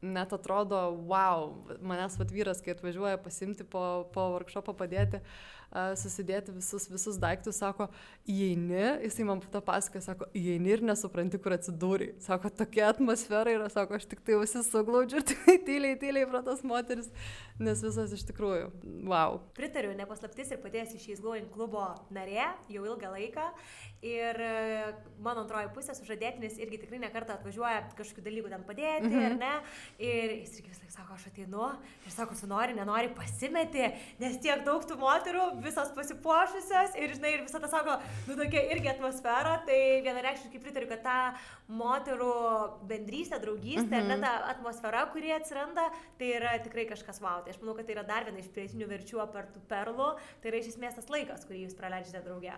[0.02, 0.80] net atrodo,
[1.12, 3.84] wow, manęs vat vyras, kai atvažiuoja pasimti po,
[4.16, 7.90] po workshopą padėti, uh, susidėti visus, visus daiktus, sako,
[8.30, 12.14] įeini, jisai man tą pasaką, sako, įeini ir nesupranti, kur atsidūrė.
[12.26, 16.42] Sako, tokia atmosfera yra, sako, aš tik tai visi suglaudžiu ir tik tyliai, tyliai pro
[16.46, 17.12] tas moteris,
[17.62, 18.72] nes visas iš tikrųjų,
[19.10, 19.40] wow.
[19.58, 23.50] Pritariu, nepaslaptis ir padėjęs iš East Going klubo narė jau ilgą laiką.
[24.00, 24.52] Ir e,
[25.20, 29.26] mano antroji pusė, sužadėtinis, irgi tikrai nekartą atvažiuoja kažkokių dalykų ten padėti, mm -hmm.
[29.28, 29.54] ar ne?
[30.00, 31.66] Ir jis irgi vis laik sako, aš ateinu
[32.06, 37.34] ir sako, su nori, nenori, pasimeti, nes tiek daug tų moterų, visos pasipuošusios ir, žinai,
[37.36, 41.18] ir visą tą sako, nu tokia irgi atmosfera, tai vienareikšmiškai pritariu, kad ta
[41.70, 42.34] moterų
[42.90, 44.12] bendrystė, draugystė, mm -hmm.
[44.14, 47.44] ne ta atmosfera, kuri atsiranda, tai yra tikrai kažkas wow.
[47.44, 50.62] Tai aš manau, kad tai yra dar viena iš pridėtinių verčių apartų perlų, tai yra
[50.64, 52.56] iš esmės tas laikas, kurį jūs praleidžiate drauge.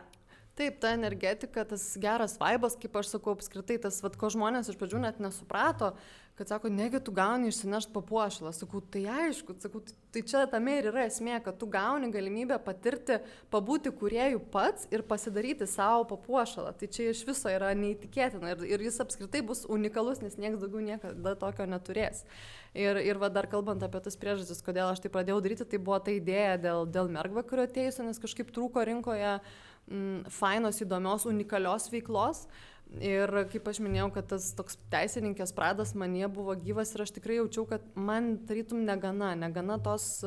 [0.56, 4.76] Taip, ta energetika, tas geras vaibas, kaip aš sakau, apskritai tas, vad, ko žmonės iš
[4.80, 5.94] pradžių net nesuprato,
[6.36, 8.52] kad sako, negi tu gauni išsinešti papuošalą.
[8.56, 9.82] Sakau, tai aišku, sakau,
[10.14, 13.20] tai čia tame ir yra esmė, kad tu gauni galimybę patirti,
[13.54, 16.72] pabūti kuriejų pats ir pasidaryti savo papuošalą.
[16.80, 20.82] Tai čia iš viso yra neįtikėtina ir, ir jis apskritai bus unikalus, nes niekas daugiau
[20.86, 22.24] niekada tokio neturės.
[22.74, 26.00] Ir, ir va dar kalbant apie tas priežastis, kodėl aš tai pradėjau daryti, tai buvo
[26.00, 32.46] ta idėja dėl, dėl mergvakario atėjusio, nes kažkaip trūko rinkoje mm, fainos, įdomios, unikalios veiklos.
[33.00, 37.38] Ir kaip aš minėjau, kad tas toks teisininkės pradas manie buvo gyvas ir aš tikrai
[37.38, 40.26] jaučiau, kad man tarytum negana, negana tos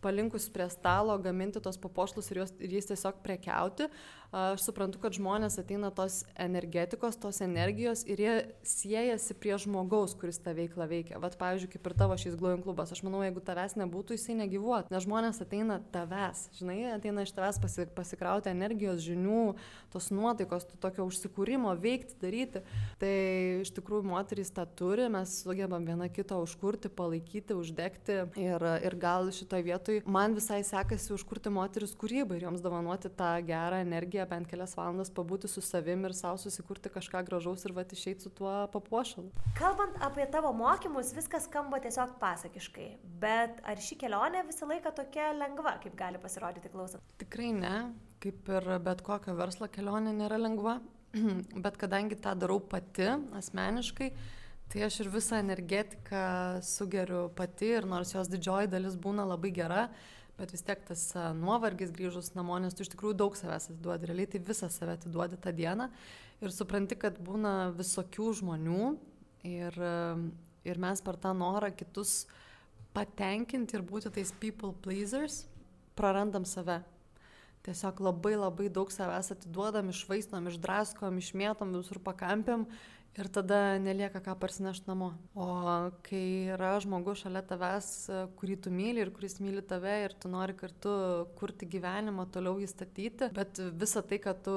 [0.00, 3.90] palinkus prie stalo gaminti tos papuošlus ir, juos, ir jais tiesiog prekiauti.
[4.28, 8.34] Aš suprantu, kad žmonės ateina tos energetikos, tos energijos ir jie
[8.66, 11.16] siejasi prie žmogaus, kuris tą veiklą veikia.
[11.22, 12.92] Vat, pavyzdžiui, kaip ir tavo šis glowing klubas.
[12.92, 14.92] Aš manau, jeigu tavęs nebūtų, jisai negyvuotų.
[14.92, 19.54] Nes žmonės ateina tavęs, žinai, ateina iš tavęs pasi, pasikrauti energijos, žinių,
[19.94, 22.64] tos nuotaikos, to tokio užsikūrimo, veikti, daryti.
[23.00, 23.14] Tai
[23.64, 29.32] iš tikrųjų moterys tą turi, mes sugebam vieną kitą užkurti, palaikyti, uždegti ir, ir gal
[29.32, 34.17] šitoje vietoje vietoj man visai sekasi užkurti moteris kūrybą ir joms dovanoti tą gerą energiją
[34.26, 38.30] bent kelias valandas pabūti su savim ir savo susikurti kažką gražaus ir va išeiti su
[38.30, 39.30] tuo papuošalu.
[39.58, 42.88] Kalbant apie tavo mokymus, viskas skamba tiesiog pasakiškai,
[43.22, 47.14] bet ar ši kelionė visą laiką tokia lengva, kaip gali pasirodyti klausant?
[47.22, 47.76] Tikrai ne,
[48.22, 50.80] kaip ir bet kokia verslo kelionė nėra lengva,
[51.64, 54.12] bet kadangi tą darau pati asmeniškai,
[54.68, 56.22] Tai aš ir visą energetiką
[56.60, 59.86] sugeriu pati ir nors jos didžioji dalis būna labai gera,
[60.38, 61.02] bet vis tiek tas
[61.36, 65.38] nuovargis grįžus namo, nes tu iš tikrųjų daug savęs atiduodi, realiai tai visą save atiduodi
[65.42, 65.88] tą dieną
[66.44, 68.92] ir supranti, kad būna visokių žmonių
[69.48, 69.80] ir,
[70.68, 72.22] ir mes per tą norą kitus
[72.94, 75.44] patenkinti ir būti tais people pleasers
[75.98, 76.82] prarandam save.
[77.66, 82.64] tiesiog labai labai daug savęs atiduodam, išvaistom, išdraskom, išmėtom visur pakampėm
[83.18, 85.10] ir tada nelieka ką parsinešti namo.
[85.38, 85.46] O
[86.06, 87.88] kai yra žmogus šalia tavęs,
[88.38, 90.92] kurį tu myli ir kuris myli tave ir tu nori kartu
[91.38, 94.54] kurti gyvenimą, toliau jį statyti, bet visa tai, kad tu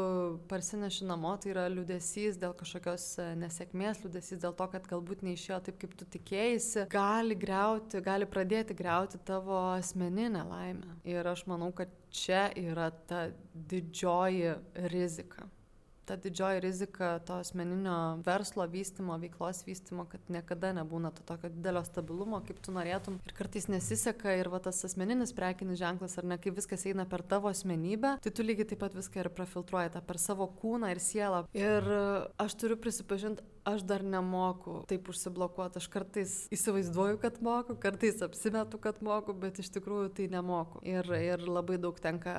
[0.52, 3.08] parsineši namo, tai yra liūdėsys dėl kažkokios
[3.42, 8.78] nesėkmės, liūdėsys dėl to, kad galbūt neišėjo taip, kaip tu tikėjai, gali greuti, gali pradėti
[8.78, 11.00] greuti tavo asmeninę laimę.
[11.08, 14.56] Ir aš manau, kad čia yra ta didžioji
[14.92, 15.48] rizika
[16.12, 21.86] ta didžioji rizika to asmeninio verslo vystymo, veiklos vystymo, kad niekada nebūna to tokio didelio
[21.88, 23.22] stabilumo, kaip tu norėtum.
[23.24, 27.24] Ir kartais nesiseka ir va tas asmeninis prekinis ženklas, ar ne, kai viskas eina per
[27.24, 31.00] tavo asmenybę, tai tu lygiai taip pat viską ir prafiltruoji tą per savo kūną ir
[31.00, 31.46] sielą.
[31.56, 31.88] Ir
[32.44, 35.82] aš turiu prisipažinti, aš dar nemoku taip užsiblokuoti.
[35.82, 40.82] Aš kartais įsivaizduoju, kad moku, kartais apsimetu, kad moku, bet iš tikrųjų tai nemoku.
[40.88, 42.36] Ir, ir labai daug tenka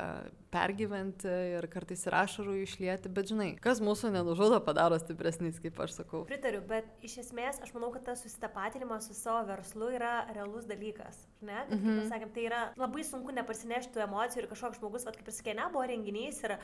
[0.53, 5.97] pergyventi ir kartais ir ašarų išlieti, bet žinai, kas mūsų nenužudo, padaro stipresnis, kaip aš
[6.03, 6.25] sakau.
[6.29, 11.25] Pritariu, bet iš esmės aš manau, kad tas susitapatinimas su savo verslu yra realus dalykas.
[11.41, 11.65] Ne?
[11.69, 15.29] Kad, mm pasakėm, tai yra labai sunku neparsinešti tų emocijų ir kažkoks žmogus, vat, kaip
[15.29, 16.59] ir sakė, ne, buvo renginys ir e,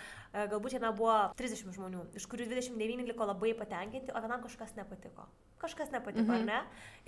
[0.51, 5.28] galbūt jame buvo 30 žmonių, iš kurių 29 liko labai patenkinti, o vienam kažkas nepatiko.
[5.58, 6.34] Kažkas nepatiko, mhm.
[6.34, 6.58] ar ne?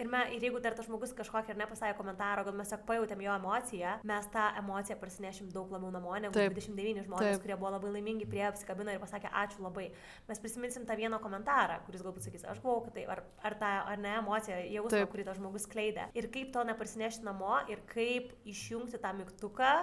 [0.00, 3.22] Ir, me, ir jeigu dar tas žmogus kažkokį ar nepasakė komentarą, gal mes tiesiog pajutėm
[3.22, 6.56] jo emociją, mes tą emociją parsinešim daug labiau namo negu Taip.
[6.56, 7.44] 29 žmonės, Taip.
[7.44, 9.86] kurie buvo labai laimingi prie apsikabino ir pasakė ačiū labai.
[10.26, 14.02] Mes prisiminsim tą vieną komentarą, kuris galbūt sakys, aš buvau kitai, ar, ar tą, ar
[14.02, 16.10] ne emociją, jausmą, kurį tas žmogus kleidė.
[16.18, 19.74] Ir kaip to neparsinešti namo ir kaip išjungti tą mygtuką.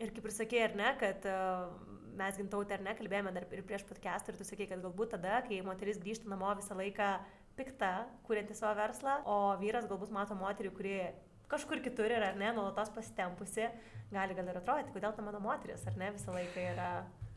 [0.00, 3.64] Ir kaip ir sakė, ar ne, kad uh, mes gintautė ar ne, kalbėjome dar ir
[3.66, 7.10] prieš podcastą ir tu sakei, kad galbūt tada, kai moteris grįžta namo visą laiką
[7.58, 7.92] pikta,
[8.28, 10.94] kurianti savo verslą, o vyras galbūt mato moterį, kuri
[11.50, 13.66] kažkur kitur yra, ar ne, nuolatos pasitempusi,
[14.14, 16.90] gali gal ir atrodyti, kodėl ta mano moteris, ar ne, visą laiką yra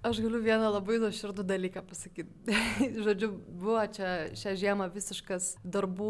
[0.03, 2.55] Aš galiu vieną labai nuoširdų dalyką pasakyti.
[3.05, 3.29] Žodžiu,
[3.61, 6.09] buvo čia šią žiemą visiškas darbų,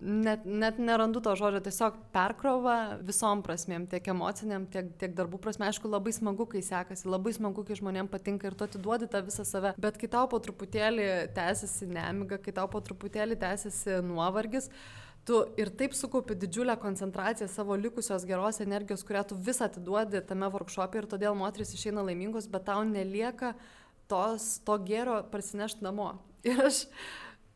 [0.00, 5.68] net, net nerandu to žodžio, tiesiog perkrova visom prasmėm, tiek emociniam, tiek, tiek darbų prasme.
[5.68, 9.44] Aišku, labai smagu, kai sekasi, labai smagu, kai žmonėms patinka ir tu atiduodi tą visą
[9.44, 9.74] save.
[9.76, 14.72] Bet kai tau po truputėlį tęsiasi nemiga, kai tau po truputėlį tęsiasi nuovargis,
[15.26, 20.46] tu ir taip sukaupi didžiulę koncentraciją savo likusios geros energijos, kurią tu visą atiduodi tame
[20.54, 23.56] workshopė ir todėl moteris išeina laimingos, bet tau nelieka
[24.10, 26.12] tos, to gėro parsinešti namo.
[26.46, 26.84] Ir aš,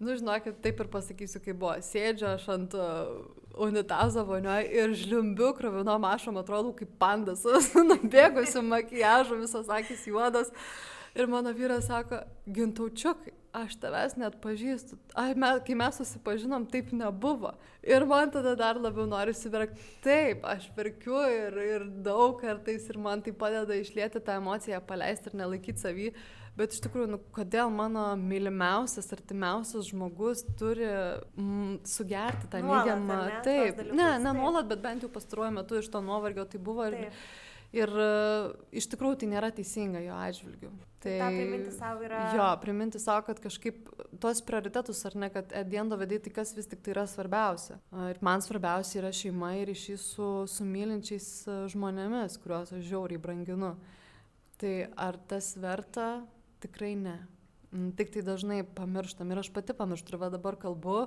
[0.03, 1.77] nu žinokit, taip ir pasakysiu, kaip buvo.
[1.87, 3.21] Sėdžiu aš ant uh,
[3.55, 10.51] unitazo vonioje ir žliumbiu krovinom ašom, atrodo kaip pandas, su nubėgusiu makijažu, visos akis juodas.
[11.15, 14.99] Ir mano vyras sako, gintaučiukai, aš tavęs net pažįstu.
[15.19, 17.51] Ai, me, kai mes susipažinom, taip nebuvo.
[17.83, 19.83] Ir man tada dar labiau nori įsiverkti.
[20.05, 25.33] Taip, aš verkiu ir, ir daug kartais ir man tai padeda išlėti tą emociją, paleisti
[25.33, 26.13] ir nelaikyti savį.
[26.59, 33.21] Bet iš tikrųjų, nu, kodėl mano mylimiausias, artimiausias žmogus turi mm, sugerti tą neigiamą...
[33.47, 36.87] Taip, ne, ne nuolat, bet bent jau pastaruoju metu iš to nuovargio tai buvo.
[36.91, 37.40] Ir, taip
[37.77, 40.73] Ir uh, iš tikrųjų tai nėra teisinga jo atžvilgiu.
[41.01, 42.25] Tai tą priminti savo yra.
[42.37, 43.87] Jo, priminti savo, kad kažkaip
[44.21, 47.79] tuos prioritetus ar ne, kad Ediendo vedai, tai kas vis tik tai yra svarbiausia.
[48.11, 53.23] Ir man svarbiausia yra šeima ir ryšys su, su mylinčiais e, žmonėmis, kuriuos aš žiauriai
[53.23, 53.73] branginu.
[54.61, 54.75] Tai
[55.09, 56.11] ar tas verta?
[56.61, 57.17] Tikrai ne.
[57.71, 61.05] Mm, tik tai dažnai pamirštam ir aš pati pamirštu ir va dabar kalbu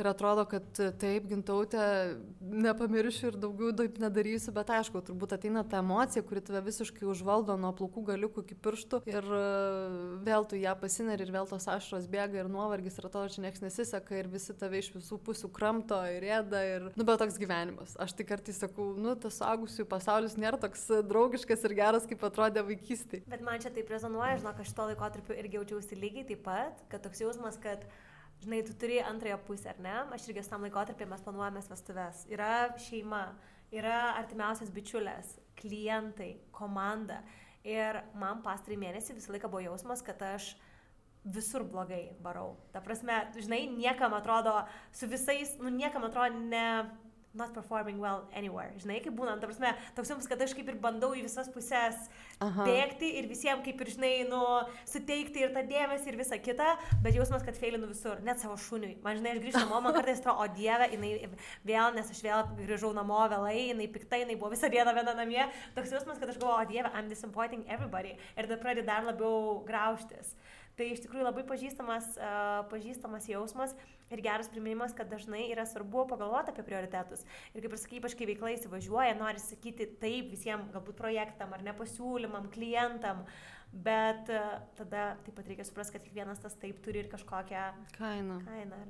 [0.00, 0.66] ir atrodo, kad
[0.98, 1.82] taip, gintautė,
[2.40, 7.54] nepamiršiu ir daugiau taip nedarysiu, bet aišku, turbūt ateina ta emocija, kuri tave visiškai užvaldo
[7.60, 9.42] nuo plaukų galiukų iki pirštų ir e,
[10.26, 13.62] vėl tu ją pasineri ir vėl tos ašros bėga ir nuovargis ir atrodo, čia niekas
[13.62, 17.94] nesiseka ir visi tave iš visų pusių kramto ir rėda ir, nu, bet toks gyvenimas.
[18.02, 22.66] Aš tik kartais sakau, nu, tas suaugusiųjų pasaulis nėra toks draugiškas ir geras, kaip atrodė
[22.66, 23.28] vaikystėje.
[23.30, 27.04] Bet man čia taip rezonuoja, žinok, aš to laikotarpiu irgi jaučiausi lygiai taip pat, kad
[27.04, 27.84] toks jausmas, kad
[28.40, 29.96] žinai, tu turi antrąją pusę, ar ne?
[30.16, 32.24] Aš irgi tam laikotarpį mes planuojame vestuves.
[32.32, 33.24] Yra šeima,
[33.74, 37.20] yra artimiausias bičiulės, klientai, komanda.
[37.66, 40.54] Ir man pastarį mėnesį visą laiką buvo jausmas, kad aš
[41.24, 42.54] visur blogai varau.
[42.72, 44.54] Ta prasme, žinai, niekam atrodo,
[44.96, 46.64] su visais, nu niekam atrodo ne
[47.32, 48.72] not performing well anywhere.
[48.82, 51.98] Žinai, kaip būna, ta prasme, toks jums, kad aš kaip ir bandau į visas pusės
[52.42, 52.66] Aha.
[52.66, 54.40] bėgti ir visiems kaip ir, žinai, nu,
[54.90, 56.72] suteikti ir tą dėmesį ir visą kitą,
[57.04, 58.96] bet jausmas, kad feilinu visur, net savo šuniui.
[59.04, 61.12] Man, žinai, aš grįžtu namo, man kartais atrodo, o dieve, jinai
[61.70, 65.44] vėl, nes aš vėl grįžau namo vėlai, jinai piktai, jinai buvo visą dieną viena namie.
[65.78, 68.16] Toks jausmas, kad aš galvoju, o dieve, I'm disappointing everybody.
[68.34, 70.34] Ir tada pradedi dar labiau graužtis.
[70.80, 72.14] Tai iš tikrųjų labai pažįstamas,
[72.70, 73.74] pažįstamas jausmas
[74.08, 77.26] ir geras priminimas, kad dažnai yra svarbu pagalvoti apie prioritetus.
[77.52, 81.66] Ir kaip ir sakai, ypač kai veikla įsivažiuoja, nori sakyti taip visiems, galbūt projektam ar
[81.68, 83.26] nepasiūlymam, klientam.
[83.26, 84.40] Uh, bet e,
[84.74, 87.62] tada taip pat reikia suprasti, kad kiekvienas tas taip turi ir kažkokią
[87.94, 88.40] kainą.
[88.42, 88.80] kainą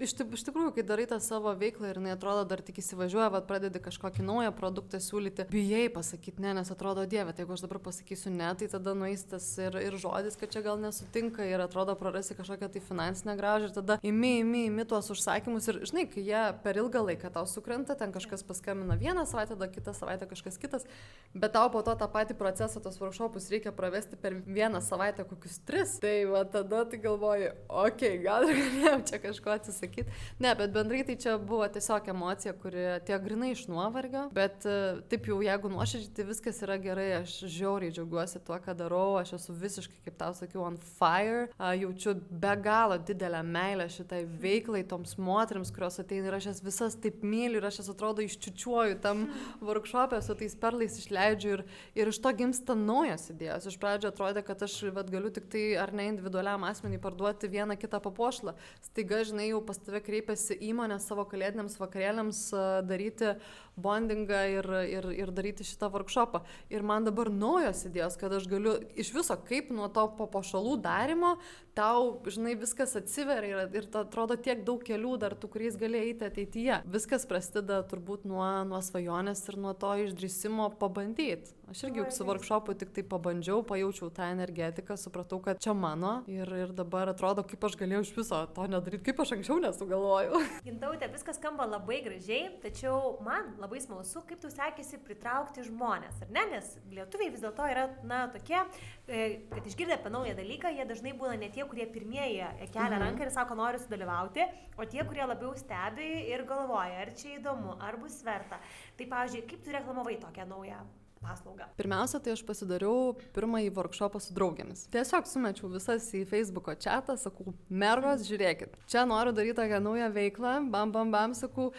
[0.00, 3.44] iš, iš tikrųjų, kai darai tą savo veiklą ir jinai atrodo dar tik įsivažiuoja, vad
[3.50, 7.82] pradedi kažkokį naują produktą siūlyti, bijai pasakyti ne, nes atrodo dieve, tai jeigu aš dabar
[7.84, 12.36] pasakysiu ne, tai tada nueistas ir, ir žodis, kad čia gal nesutinka ir atrodo prarasi
[12.38, 16.42] kažkokią tai finansinę gražą ir tada imi, imi, imi tuos užsakymus ir žinai, kai jie
[16.64, 20.88] per ilgą laiką tau sukrenta, ten kažkas paskambina vieną savaitę, tada kitą savaitę kažkas kitas,
[21.36, 25.58] bet tau po to tą patį procesą, tos workshopus reikia pravesti per vieną savaitę kokius
[25.66, 30.18] tris, tai va tada tai galvoju, okei, okay, gal ir galėjau čia kažko atsisakyti.
[30.42, 34.76] Ne, bet bendrai tai čia buvo tiesiog emocija, kuri tie grinai iš nuovargio, bet e,
[35.12, 39.34] taip jau jeigu nuoširdžiai, tai viskas yra gerai, aš žiauriai džiaugiuosi tuo, ką darau, aš
[39.38, 45.16] esu visiškai, kaip tau sakiau, on fire, jaučiu be galo didelę meilę šitai veiklai, toms
[45.18, 49.26] moteriams, kurios ateina ir aš jas visas taip myliu ir aš jas atrodo iščiučiuoju tam
[49.64, 51.64] workshopė su tais perlais išleidžiu ir,
[51.98, 53.68] ir iš to gimsta naujos idėjos.
[53.70, 57.78] Iš pradžio atrodė, kad aš vat, galiu tik tai ar ne individualiam asmeniui parduoti vieną
[57.80, 58.54] kitą papuošlą.
[58.84, 62.44] Staiga, žinai, jau pas tave kreipiasi įmonė savo kalėdiniams vakarėliams
[62.86, 63.34] daryti
[63.80, 66.42] bondingą ir, ir, ir daryti šitą workshopą.
[66.72, 71.36] Ir man dabar naujos idėjos, kad aš galiu iš viso kaip nuo to papuošalų darimo
[71.76, 76.26] tau, žinai, viskas atsiveria ir, ir atrodo tiek daug kelių dar tų, kuriais gali eiti
[76.28, 76.82] ateityje.
[76.92, 81.54] Viskas prasideda turbūt nuo, nuo svajonės ir nuo to išdrįsimo pabandyti.
[81.72, 86.48] Aš irgi su workshopu tik tai pabandžiau, pajaučiau tą energetiką, supratau, kad čia mano ir,
[86.64, 90.40] ir dabar atrodo, kaip aš galėjau iš viso to nedaryti, kaip aš anksčiau nesugalvojau.
[90.66, 96.32] Gintautė, viskas skamba labai gražiai, tačiau man labai smalsu, kaip tu sekėsi pritraukti žmonės, ar
[96.34, 96.46] ne?
[96.52, 98.58] Nes lietuviai vis dėlto yra, na, tokie,
[99.06, 102.40] e, kad išgirdę apie naują dalyką, jie dažnai būna ne tie, kurie pirmieji
[102.72, 103.04] kelia mhm.
[103.06, 107.76] ranką ir sako, noriu sudalyvauti, o tie, kurie labiau stebi ir galvoja, ar čia įdomu,
[107.82, 108.60] ar bus verta.
[108.98, 110.82] Tai, pavyzdžiui, kaip tu reklamavai tokią naują
[111.22, 111.68] paslaugą?
[111.78, 114.86] Pirmiausia, tai aš pasidariau pirmąjį workshopą su draugėmis.
[114.92, 120.56] Tiesiog sumečiau visas į Facebook'o chatą, sakau, mergos, žiūrėkit, čia noriu daryti tokią naują veiklą,
[120.72, 121.70] bam, bam, bam, sakau,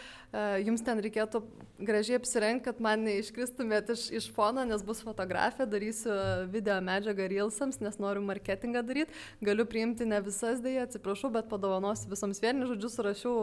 [0.63, 1.43] jums ten reikėtų
[1.83, 6.13] gražiai apsirengti, kad man neiškristumėt iš, iš fono, nes bus fotografija, darysiu
[6.53, 12.11] video medžiagą Reelsams, nes noriu marketingą daryti, galiu priimti ne visas dėja, atsiprašau, bet padovanosiu
[12.11, 13.35] visoms vieni žodžius, surašiau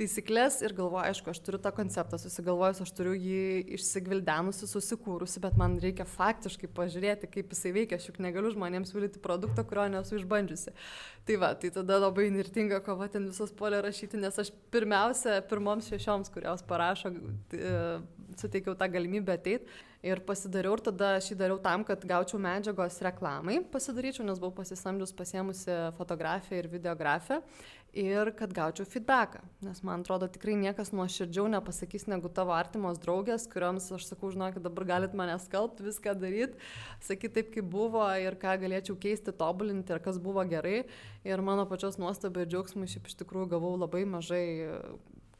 [0.00, 5.58] taisyklės ir galvoju, aišku, aš turiu tą konceptą susigalvojus, aš turiu jį išsigvildenusi, susikūrusi bet
[5.60, 8.00] man reikia faktiškai pažiūrėti, kaip jisai veikia.
[8.00, 10.74] Aš juk negaliu žmonėms siūlyti produktą, kurio nesu išbandžiusi.
[11.26, 15.88] Tai va, tai tada labai nirtinga kova ten visas polė rašyti, nes aš pirmiausia, pirmoms
[15.90, 17.10] šešioms, kurios parašo,
[17.50, 17.72] e,
[18.38, 19.66] suteikiau tą galimybę ateiti
[20.06, 24.54] ir pasidariau ir tada aš jį dariau tam, kad gaučiau medžiagos reklamai, pasidaryčiau, nes buvau
[24.60, 27.42] pasisamdžius pasiemusi fotografiją ir videografiją
[27.96, 29.40] ir kad gaučiau feedbacką.
[29.64, 34.62] Nes man atrodo tikrai niekas nuoširdžiau nepasakys negu tavo artimos draugės, kuriuoms aš sakau, žinokit,
[34.64, 36.60] dabar galit mane skalbti, viską daryti,
[37.04, 40.84] sakyti taip, kaip buvo ir ką galėčiau keisti, tobulinti ir kas buvo gerai.
[41.26, 44.44] Ir mano pačios nuostabio džiaugsmui šiaip iš tikrųjų gavau labai mažai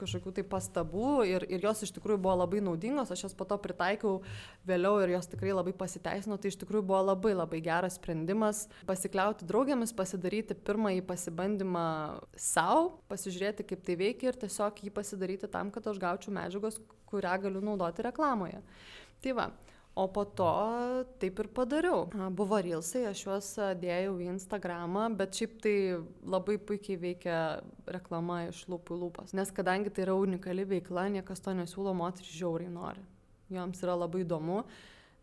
[0.01, 3.59] kažkokių tai pastabų ir, ir jos iš tikrųjų buvo labai naudingos, aš jas po to
[3.63, 4.21] pritaikiau
[4.69, 9.49] vėliau ir jos tikrai labai pasiteisino, tai iš tikrųjų buvo labai labai geras sprendimas pasikliauti
[9.49, 11.87] draugėmis, pasidaryti pirmąjį pasibandymą
[12.41, 16.81] savo, pasižiūrėti, kaip tai veikia ir tiesiog jį pasidaryti tam, kad aš gaučiau medžiagos,
[17.11, 18.61] kurią galiu naudoti reklamoje.
[19.25, 19.51] Tai va,
[19.97, 20.49] O po to
[21.23, 22.03] taip ir padariau.
[22.37, 23.47] Buvo rilsai, aš juos
[23.81, 25.77] dėjau į Instagramą, bet šiaip tai
[26.21, 27.39] labai puikiai veikia
[27.89, 29.33] reklama iš lūpų į lūpas.
[29.39, 33.07] Nes kadangi tai yra unikali veikla, niekas to nesiūlo, moteris žiauriai nori.
[33.57, 34.67] Joms yra labai įdomu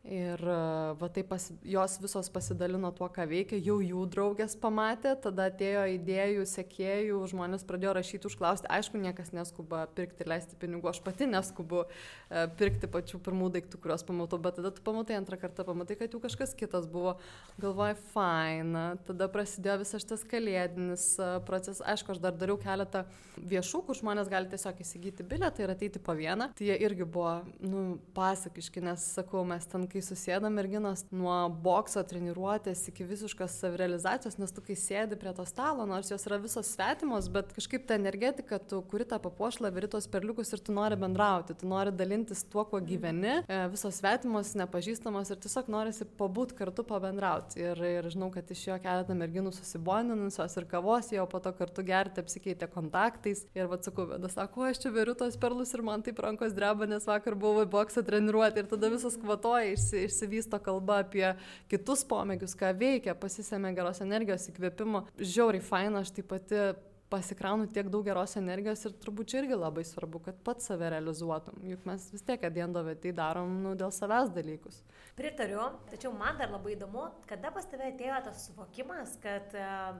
[0.03, 0.55] Ir e,
[0.99, 5.85] va taip pas, jos visos pasidalino tuo, ką veikia, jau jų draugės pamatė, tada atėjo
[5.93, 11.29] idėjų, sekėjų, žmonės pradėjo rašyti, užklausti, aišku, niekas neskuba pirkti ir leisti pinigų, aš pati
[11.31, 15.95] neskubu e, pirkti pačių pirmų daiktų, kuriuos pamatau, bet tada tu pamatai antrą kartą, pamatai,
[16.01, 17.15] kad jau kažkas kitas buvo,
[17.63, 23.05] galvoji, faina, tada prasidėjo visas šitas kalėdinis e, procesas, aišku, aš dar dariau keletą
[23.39, 27.39] viešų, kur žmonės gali tiesiog įsigyti bilietą ir ateiti po vieną, tai jie irgi buvo,
[27.63, 27.87] nu,
[28.19, 34.53] pasakiški, nes sakau, mes ten kai susėda merginos nuo bokso treniruotės iki visiškos savirealizacijos, nes
[34.53, 38.58] tu kai sėdi prie to stalo, nors jos yra visos svetimos, bet kažkaip ta energetika,
[38.58, 42.82] tu kuri tą papuošlą, viritos perliukus ir tu nori bendrauti, tu nori dalintis tuo, kuo
[42.82, 47.62] gyveni, e, visos svetimos, nepažįstamos ir tiesiog norisi pabūt kartu pabendrauti.
[47.62, 51.86] Ir, ir žinau, kad iš jo keletą merginų susibondinusios ir kavos, jau po to kartu
[51.86, 53.45] gerti apsikeitė kontaktais.
[53.57, 57.05] Ir atsakau, bet sako, aš čia viriu tos perlus ir man taip rankos dreba, nes
[57.07, 61.27] vakar buvau į boksą treniruoti ir tada visas kvatoja išsi, išsivysto kalba apie
[61.71, 65.05] kitus pomėgius, ką veikia, pasisėmė geros energijos įkvėpimo.
[65.19, 66.63] Žiauriai faina, aš taip pati
[67.13, 71.59] pasikraunu tiek daug geros energijos ir turbūt čia irgi labai svarbu, kad pats save realizuotum.
[71.69, 74.79] Juk mes vis tiek atdiendovė tai darom nu, dėl savęs dalykus.
[75.19, 79.99] Pritariu, tačiau man dar labai įdomu, kada pas tave atėjo tas suvokimas, kad uh,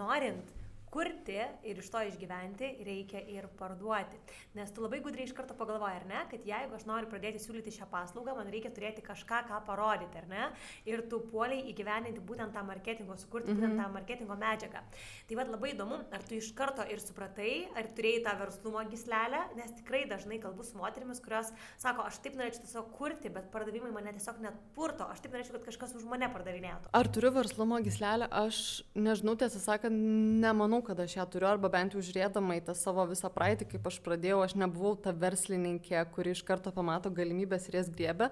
[0.00, 0.57] norint
[0.92, 4.18] kurti ir iš to išgyventi, reikia ir parduoti.
[4.56, 7.74] Nes tu labai gudriai iš karto pagalvoji, ar ne, kad jeigu aš noriu pradėti siūlyti
[7.74, 10.48] šią paslaugą, man reikia turėti kažką, ką parodyti, ar ne?
[10.88, 13.60] Ir tu puoliai įgyveninti būtent tą marketingo, sukurti mm -hmm.
[13.60, 14.82] būtent tą marketingo medžiagą.
[15.28, 19.40] Tai vad labai įdomu, ar tu iš karto ir supratai, ar turėjai tą verslumo gislelę,
[19.56, 23.92] nes tikrai dažnai kalbu su moterimis, kurios sako, aš taip norėčiau tiesiog kurti, bet pardavimai
[23.92, 26.90] mane tiesiog net purto, aš taip norėčiau, kad kažkas už mane pardavinėtų.
[26.92, 29.94] Ar turiu verslumo gislelę, aš nežinau, tiesą sakant,
[30.42, 33.66] nemanau nemanau, kad aš ją turiu, arba bent jau žiūrėdama į tą savo visą praeitį,
[33.72, 38.30] kaip aš pradėjau, aš nebuvau ta verslininkė, kuri iš karto pamato galimybės ir jas griebė,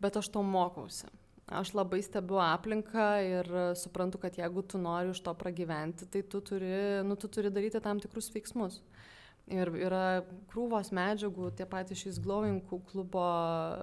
[0.00, 1.06] bet aš to mokausi.
[1.46, 6.40] Aš labai stebiu aplinką ir suprantu, kad jeigu tu nori iš to pragyventi, tai tu
[6.40, 8.80] turi, nu, tu turi daryti tam tikrus veiksmus.
[9.52, 13.24] Ir yra krūvos medžiagų, tie patys šis Glowing klubo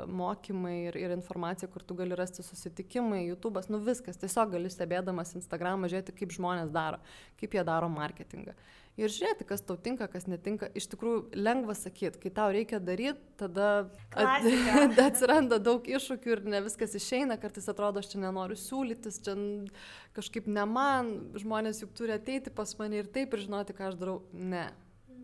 [0.10, 5.36] mokymai ir, ir informacija, kur tu gali rasti susitikimai, YouTube'as, nu viskas, tiesiog gali stebėdamas
[5.38, 6.98] Instagramą žiūrėti, kaip žmonės daro,
[7.38, 8.58] kaip jie daro marketingą.
[8.98, 10.66] Ir žiūrėti, kas tau tinka, kas netinka.
[10.74, 13.72] Iš tikrųjų, lengva sakyti, kai tau reikia daryti, tada
[14.18, 14.50] at,
[15.12, 19.38] atsiranda daug iššūkių ir ne viskas išeina, kartais atrodo, aš čia nenoriu siūlytis, čia
[20.18, 24.02] kažkaip ne man, žmonės juk turi ateiti pas mane ir taip ir žinoti, ką aš
[24.02, 24.24] darau.
[24.34, 24.72] Ne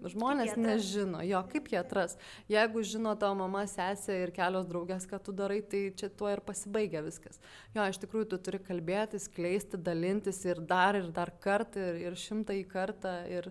[0.05, 2.15] Žmonės nežino, jo, kaip jie atras.
[2.51, 6.43] Jeigu žino tavo mama, sesė ir kelios draugės, ką tu darai, tai čia tuo ir
[6.45, 7.41] pasibaigia viskas.
[7.75, 12.19] Jo, iš tikrųjų, tu turi kalbėti, skleisti, dalintis ir dar ir dar kartą, ir, ir
[12.19, 13.15] šimtą į kartą.
[13.31, 13.49] Ir,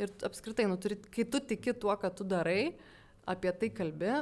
[0.00, 2.74] ir apskritai, nu, turi, kai tu tiki tuo, ką tu darai,
[3.28, 4.14] apie tai kalbi,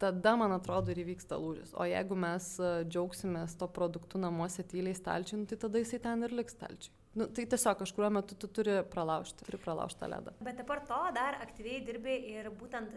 [0.00, 1.74] tada, man atrodo, ir įvyksta lūžis.
[1.76, 6.26] O jeigu mes e, džiaugsimės to produktu namuose tyliai stalčiui, nu, tai tada jisai ten
[6.26, 6.94] ir liks stalčiui.
[7.18, 10.34] Nu, tai tiesiog kažkuriuo metu tu turi pralaužti, turi pralaužti tą ledą.
[10.46, 12.94] Bet dabar to dar aktyviai dirbi ir būtent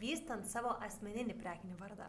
[0.00, 2.08] vystant savo asmeninį prekinį vardą.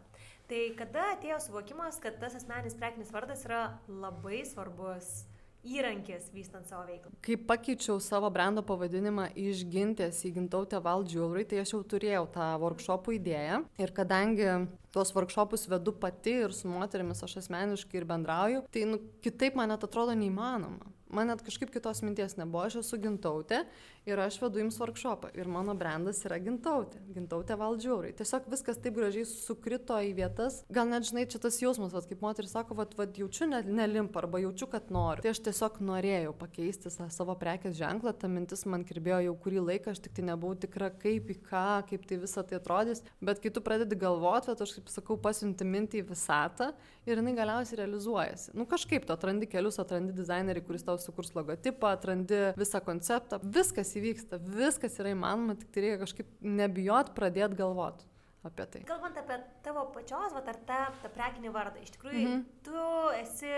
[0.50, 5.24] Tai kada atėjo suvokimas, kad tas asmeninis prekinis vardas yra labai svarbus
[5.64, 7.12] įrankis vystant savo veiklą.
[7.24, 12.26] Kai pakeičiau savo brendo pavadinimą iš gintės į gintautę Val Jewelry, tai aš jau turėjau
[12.34, 13.62] tą workshopų idėją.
[13.80, 14.50] Ir kadangi
[14.94, 19.72] tuos workshopus vedu pati ir su moterimis aš asmeniškai ir bendrauju, tai nu, kitaip man
[19.72, 20.92] net atrodo neįmanoma.
[21.14, 23.62] Man net kažkaip kitos minties nebuvo, aš esu gintautė
[24.06, 25.30] ir aš vedu jums workshopą.
[25.38, 28.14] Ir mano brandas yra gintautė, gintautė valdžiauriai.
[28.18, 32.22] Tiesiog viskas taip gražiai sukrito į vietas, gal net žinai, čia tas jausmas, vat, kaip
[32.24, 35.24] moteris sako, vat, vat, jaučiu ne, nelimp arba jaučiu, kad noriu.
[35.24, 39.94] Tai aš tiesiog norėjau pakeisti savo prekės ženklą, ta mintis man kirbėjo jau kurį laiką,
[39.94, 43.52] aš tik tai nebuvau tikra, kaip į ką, kaip tai visą tai atrodys, bet kai
[43.54, 46.72] tu pradedi galvoti, vat, aš kaip sakau, pasiunti mintį į visatą
[47.08, 48.52] ir jinai galiausiai realizuojasi.
[48.56, 53.93] Nu kažkaip tu atrandi kelius, atrandi dizainerį, kuris tau sukurs logotipą, atrandi visą konceptą, viskas
[54.00, 58.10] įvyksta, viskas yra įmanoma, tik tai reikia kažkaip nebijot pradėti galvoti
[58.44, 58.82] apie tai.
[58.88, 62.44] Kalbant apie tavo pačios, va, ar tą, tą prekinį vardą, iš tikrųjų, mm -hmm.
[62.66, 62.84] tu
[63.20, 63.52] esi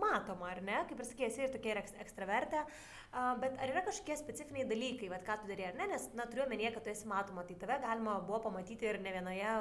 [0.00, 2.64] matoma, ar ne, kaip ir sakė, esi ir tokia ir ekstravertė,
[3.40, 6.46] bet ar yra kažkokie specifiniai dalykai, va, ką tu darai, ar ne, nes, na, turiu
[6.46, 9.52] omenyje, kad tu esi matoma, tai tave galima buvo pamatyti ir ne vienoje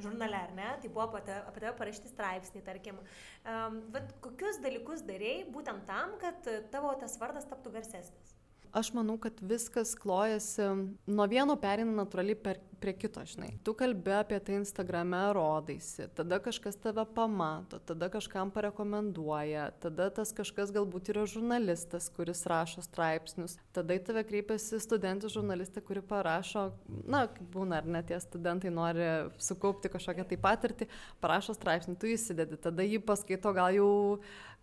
[0.00, 3.00] žurnale, ar ne, tai buvo apie tave parašyti straipsnį, tarkim.
[3.44, 8.33] Um, bet kokius dalykus darėjai būtent tam, kad tavo tas vardas taptų garsesnis?
[8.74, 10.64] Aš manau, kad viskas klojasi
[11.06, 13.54] nuo vieno perina natūraliai per, prie kito, žinai.
[13.64, 20.34] Tu kalbi apie tai Instagrame, rodaisi, tada kažkas tave pamato, tada kažkam parekomenduoja, tada tas
[20.36, 26.66] kažkas galbūt yra žurnalistas, kuris rašo straipsnius, tada į tave kreipiasi studentų žurnalistė, kuri parašo,
[27.08, 27.24] na,
[27.54, 29.08] būna ar ne tie studentai nori
[29.40, 30.90] sukaupti kažkokią tai patirtį,
[31.24, 33.92] parašo straipsnį, tu įsidedi, tada jį paskaito gal jau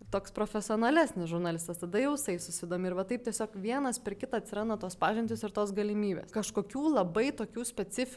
[0.09, 4.78] toks profesionalesnis žurnalistas, tada jau jisai susidomi ir va taip tiesiog vienas per kitą atsiranda
[4.82, 6.32] tos pažintys ir tos galimybės.
[6.34, 8.11] Kažkokių labai tokių specifinių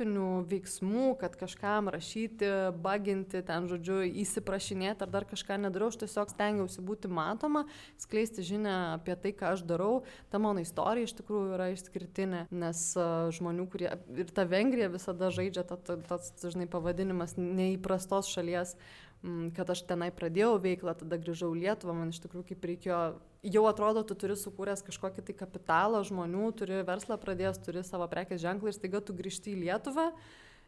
[0.51, 2.49] veiksmų, kad kažkam rašyti,
[2.82, 7.64] baginti, ten žodžiu, įsiprašinėti ar dar kažką nedariau, aš tiesiog stengiausi būti matoma,
[8.01, 10.03] skleisti žinę apie tai, ką aš darau.
[10.32, 12.82] Ta mano istorija iš tikrųjų yra išskirtinė, nes
[13.38, 18.74] žmonių, kurie ir ta Vengrija visada žaidžia, tas dažnai pavadinimas neįprastos šalies
[19.56, 22.98] kad aš tenai pradėjau veiklą, tada grįžau Lietuvą, man iš tikrųjų kaip reikėjo,
[23.54, 28.42] jau atrodo, tu turi sukūręs kažkokį tai kapitalą žmonių, turi verslą pradėjęs, turi savo prekės
[28.44, 30.10] ženklą ir staiga tu grįžti į Lietuvą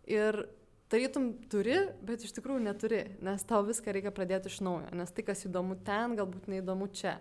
[0.09, 0.47] ir
[0.93, 1.77] tarytum turi,
[2.07, 5.77] bet iš tikrųjų neturi, nes tau viską reikia pradėti iš naujo, nes tai, kas įdomu
[5.85, 7.19] ten, galbūt neįdomu čia.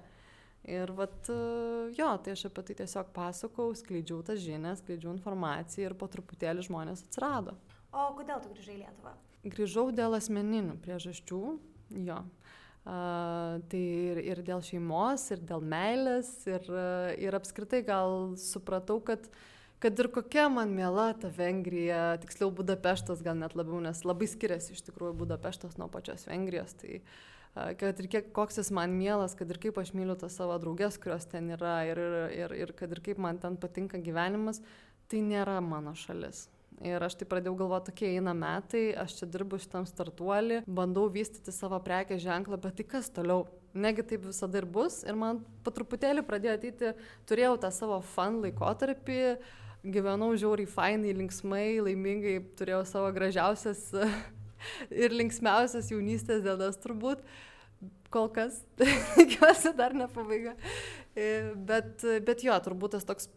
[0.65, 1.27] Ir vat,
[1.93, 6.65] jo, tai aš apie tai tiesiog pasakau, skleidžiau tą žinią, skleidžiau informaciją ir po truputėlį
[6.65, 7.53] žmonės atsirado.
[7.93, 9.13] O kodėl tu grįžai į Lietuvą?
[9.46, 11.41] Grįžau dėl asmeninių priežasčių,
[12.08, 12.18] jo.
[12.18, 12.46] Uh,
[12.86, 16.68] tai ir, ir dėl šeimos, ir dėl meilės, ir,
[17.18, 19.26] ir apskritai gal supratau, kad,
[19.82, 24.76] kad ir kokia man miela ta Vengrija, tiksliau Budapeštas gal net labiau, nes labai skiriasi
[24.76, 26.78] iš tikrųjų Budapeštas nuo pačios Vengrijos.
[26.78, 27.02] Tai,
[27.82, 31.02] kad ir kiek, koks jis man mielas, kad ir kaip aš myliu tas savo draugės,
[31.02, 32.02] kurios ten yra, ir,
[32.38, 34.62] ir, ir kad ir kaip man ten patinka gyvenimas,
[35.10, 36.46] tai nėra mano šalis.
[36.84, 41.53] Ir aš tai pradėjau galvoti, tokie eina metai, aš čia dirbu šitam startuolį, bandau vystyti
[41.55, 43.45] savo prekės ženklą, bet tai kas toliau?
[43.76, 45.01] Negi taip visada ir bus.
[45.07, 46.91] Ir man po truputėlį pradėjo ateiti,
[47.28, 49.19] turėjau tą savo fan laikotarpį,
[49.95, 53.89] gyvenau žiauriai fainai, linksmai, laimingai, turėjau savo gražiausias
[55.03, 57.23] ir linksmiausias jaunystės dienas turbūt
[58.11, 58.61] kol kas,
[59.19, 60.55] tikiuosi dar ne pabaiga.
[61.15, 63.28] E, bet, bet jo, turbūt tas toks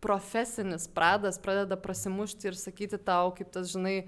[0.00, 4.00] profesinis pradas pradeda prasimušti ir sakyti tau, kaip tas, žinai,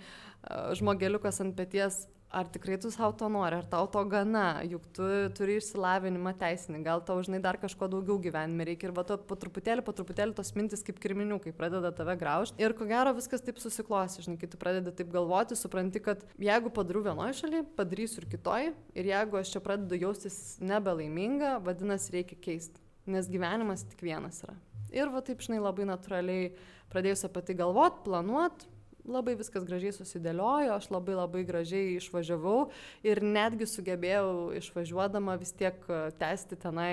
[0.79, 5.07] žmogeliukas ant pėties, ar tikrai tu savo to nori, ar tau to gana, juk tu
[5.35, 8.89] turi išsilavinimą teisinį, gal tau, žinai, dar kažko daugiau gyvenime reikia.
[8.89, 12.63] Ir va to po truputėlį, po truputėlį tos mintis kaip kirminiukai pradeda tave graužti.
[12.63, 16.71] Ir ko gero viskas taip susiklosi, žinai, kai tu pradedi taip galvoti, supranti, kad jeigu
[16.75, 22.39] padariau vienoje šalyje, padarysiu ir kitoje, ir jeigu aš čia pradedu jaustis nebelaiminga, vadinasi, reikia
[22.47, 24.57] keisti, nes gyvenimas tik vienas yra.
[24.91, 26.51] Ir va taip, žinai, labai natūraliai
[26.91, 28.67] pradėjus apie tai galvot, planuot,
[29.09, 32.71] labai viskas gražiai susidėliojo, aš labai labai gražiai išvažiavau
[33.07, 36.93] ir netgi sugebėjau išvažiuodama vis tiek e, tęsti tenai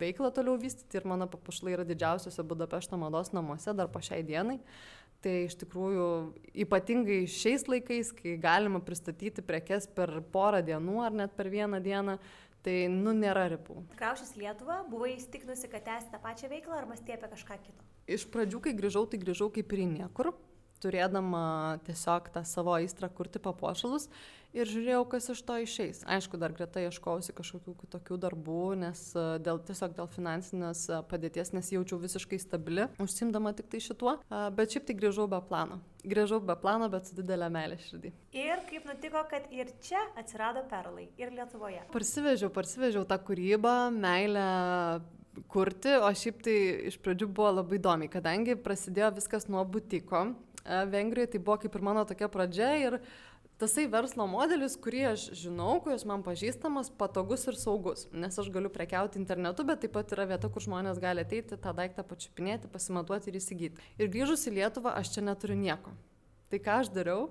[0.00, 4.58] veiklą toliau vystyti ir mano papušlai yra didžiausiose Budapešto mados namuose dar po šiai dienai.
[5.24, 6.06] Tai iš tikrųjų
[6.66, 12.18] ypatingai šiais laikais, kai galima pristatyti prekes per porą dienų ar net per vieną dieną,
[12.64, 13.82] Tai, nu, nėra ribų.
[13.98, 17.88] Kraušys Lietuvą, buvai įstikinusi, kad tęsi tą pačią veiklą ar mąstė apie kažką kito?
[18.08, 20.30] Iš pradžių, kai grįžau, tai grįžau kaip ir niekur,
[20.80, 21.44] turėdama
[21.84, 24.08] tiesiog tą savo aistrą kurti papuošalus
[24.54, 26.02] ir žiūrėjau, kas iš to išeis.
[26.10, 31.52] Aišku, dar greta ieškausi kažkokių kitokių darbų, nes e, dėl, tiesiog dėl finansinės e, padėties
[31.56, 35.80] nesijaučiau visiškai stabili, užsimdama tik tai šituo, e, bet šiaip tai grįžau be plano.
[36.04, 38.14] Grįžau be plano, bet su didelė meilė širdį.
[38.36, 41.82] Ir kaip nutiko, kad ir čia atsirado perlai, ir Lietuvoje.
[41.94, 44.48] Parsivežiau, parsivežiau tą kūrybą, meilę
[45.50, 46.58] kurti, o šiaip tai
[46.92, 50.28] iš pradžių buvo labai įdomi, kadangi prasidėjo viskas nuo butiko.
[50.64, 53.08] Vengrijoje tai buvo kaip ir mano tokia pradžia ir uh,
[53.60, 58.70] tasai verslo modelis, kurį aš žinau, kuris man pažįstamas, patogus ir saugus, nes aš galiu
[58.72, 63.30] prekiauti internetu, bet taip pat yra vieta, kur žmonės gali ateiti, tą daiktą pačiupinėti, pasimatuoti
[63.30, 63.86] ir įsigyti.
[64.00, 65.94] Ir grįžus į Lietuvą aš čia neturiu nieko.
[66.50, 67.28] Tai ką aš dariau?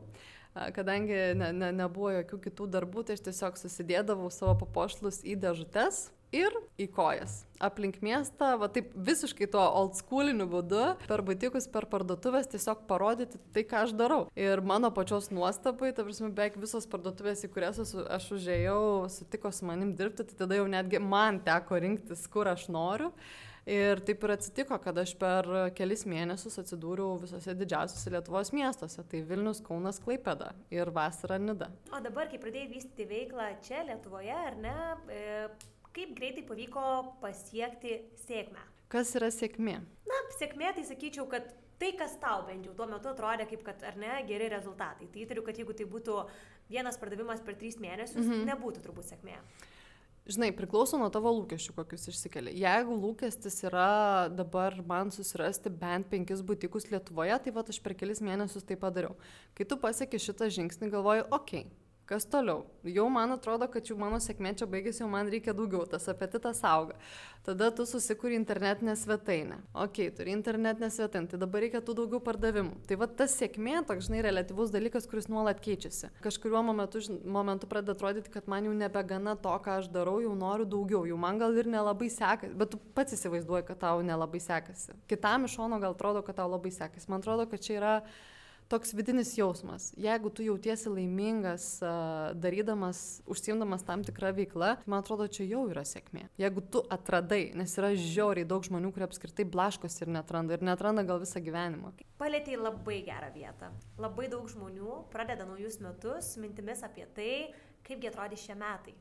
[0.53, 6.05] Kadangi ne, ne, nebuvo jokių kitų darbų, tai aš tiesiog susidėdavau savo papuošlus į dėžutes,
[6.33, 7.43] ir į kojas.
[7.63, 13.39] Aplink miestą, va taip visiškai tuo old schooliniu būdu, per butikus, per parduotuvės tiesiog parodyti
[13.55, 14.25] tai, ką aš darau.
[14.35, 19.69] Ir mano pačios nuostabai, ta prasme, beveik visos parduotuvės, į kurias aš, užėjau, sutiko su
[19.69, 23.13] manim dirbti, tai tada jau netgi man teko rinktis, kur aš noriu.
[23.63, 29.05] Ir taip ir atsitiko, kad aš per kelis mėnesius atsidūriau visose didžiausiose Lietuvos miestuose.
[29.07, 31.69] Tai Vilnius, Kaunas, Klaipeda ir vasara Nida.
[31.95, 34.75] O dabar, kai pradėjai vystyti veiklą čia Lietuvoje, ar ne,
[35.07, 35.23] e,
[35.95, 36.85] kaip greitai pavyko
[37.21, 38.63] pasiekti sėkmę?
[38.93, 39.79] Kas yra sėkmė?
[40.09, 41.47] Na, sėkmė tai sakyčiau, kad
[41.81, 45.09] tai, kas tau bent jau tuo metu atrodė kaip, kad ar ne, geri rezultatai.
[45.11, 46.19] Tai įtariu, kad jeigu tai būtų
[46.71, 48.51] vienas pardavimas per tris mėnesius, mm -hmm.
[48.51, 49.39] nebūtų turbūt sėkmė.
[50.23, 52.53] Žinai, priklauso nuo tavo lūkesčių, kokius išsikeli.
[52.55, 58.21] Jeigu lūkestis yra dabar man susirasti bent penkis būtikus Lietuvoje, tai va aš per kelis
[58.23, 59.17] mėnesius tai padariau.
[59.53, 61.82] Kai tu pasieki šitą žingsnį, galvoju, okei, okay,
[62.13, 62.59] Kas toliau?
[62.85, 66.59] Jau man atrodo, kad jau mano sėkmė čia baigėsi, jau man reikia daugiau, tas apetitas
[66.69, 66.93] auga.
[67.41, 69.55] Tada tu susikūri internetinę svetainę.
[69.73, 72.75] Ok, turi internetinę svetainę, tai dabar reikia tų daugiau pardavimų.
[72.85, 76.11] Tai va tas sėkmė, toks, žinai, relativus dalykas, kuris nuolat keičiasi.
[76.21, 80.69] Kažkuriuo momentu, momentu pradeda atrodyti, kad man jau nebegana to, ką aš darau, jau noriu
[80.69, 84.93] daugiau, jau man gal ir nelabai sekasi, bet tu pats įsivaizduoji, kad tau nelabai sekasi.
[85.09, 87.09] Kitam iš šono gal atrodo, kad tau labai sekasi.
[87.09, 87.95] Man atrodo, kad čia yra
[88.71, 89.91] toks vidinis jausmas.
[89.99, 91.67] Jeigu tu jautiesi laimingas,
[92.39, 96.27] darydamas, užsiimdamas tam tikrą veiklą, tai man atrodo, čia jau yra sėkmė.
[96.41, 101.05] Jeigu tu atradai, nes yra žiauriai daug žmonių, kurie apskritai blaškosi ir netranda, ir netranda
[101.07, 101.93] gal visą gyvenimą.
[102.21, 103.71] Palėtėjai labai gerą vietą.
[104.01, 107.33] Labai daug žmonių pradeda naujus metus mintimis apie tai,
[107.87, 108.95] kaipgi atrodys šie metai.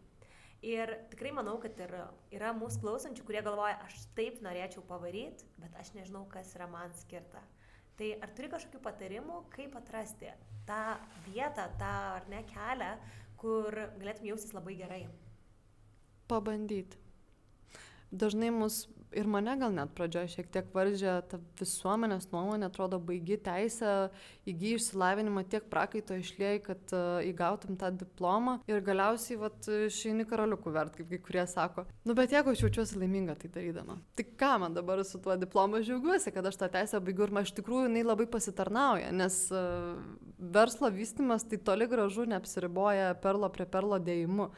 [0.62, 1.90] Ir tikrai manau, kad ir
[2.30, 6.94] yra mūsų klausančių, kurie galvoja, aš taip norėčiau pavaryti, bet aš nežinau, kas yra man
[7.00, 7.42] skirta.
[8.01, 10.30] Tai ar turi kažkokių patarimų, kaip atrasti
[10.68, 10.82] tą
[11.26, 12.93] vietą, tą ar ne kelią,
[13.43, 15.03] kur galėtum jaustis labai gerai?
[16.30, 17.01] Pabandyti.
[18.12, 18.84] Dažnai mus
[19.16, 23.92] ir mane gal net pradžioje šiek tiek varžė ta visuomenės nuomonė, atrodo, baigi teisę,
[24.48, 28.58] įgyji išsilavinimą, tiek prakaito išlėjai, kad uh, įgautum tą diplomą.
[28.70, 31.86] Ir galiausiai, vat, išeini karaliukų vert, kaip kai kurie sako.
[32.08, 35.82] Nu, bet jeigu aš jaučiuosi laiminga tai darydama, tai ką man dabar su tuo diplomu?
[35.82, 39.96] Džiaugiuosi, kad aš tą teisę baigiu ir man iš tikrųjų jinai labai pasitarnauja, nes uh,
[40.52, 44.50] verslo vystimas tai toli gražu neapsiriboja perlo prie perlo dėjimu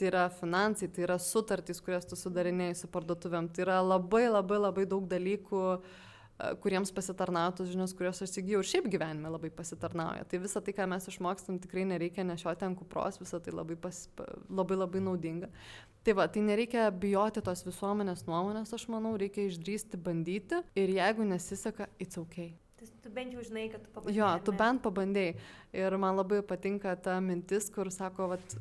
[0.00, 4.60] tai yra finansai, tai yra sutartys, kurias tu sudarinėjai su parduotuvėm, tai yra labai labai
[4.62, 10.24] labai daug dalykų, e, kuriems pasitarnautų žinios, kurios aš įgyjau ir šiaip gyvenime labai pasitarnauja.
[10.30, 14.06] Tai visą tai, ką mes išmokstam, tikrai nereikia nešioti ant kupros, visą tai labai, pas,
[14.48, 15.52] labai labai naudinga.
[16.00, 21.28] Tai va, tai nereikia bijoti tos visuomenės nuomonės, aš manau, reikia išdrysti, bandyti ir jeigu
[21.28, 22.48] nesiseka, it's ok.
[22.80, 24.16] Tu bent jau žinai, kad tu pabandai.
[24.16, 25.34] Jo, tu bent pabandėjai.
[25.76, 28.54] Ir man labai patinka ta mintis, kur sako, vat,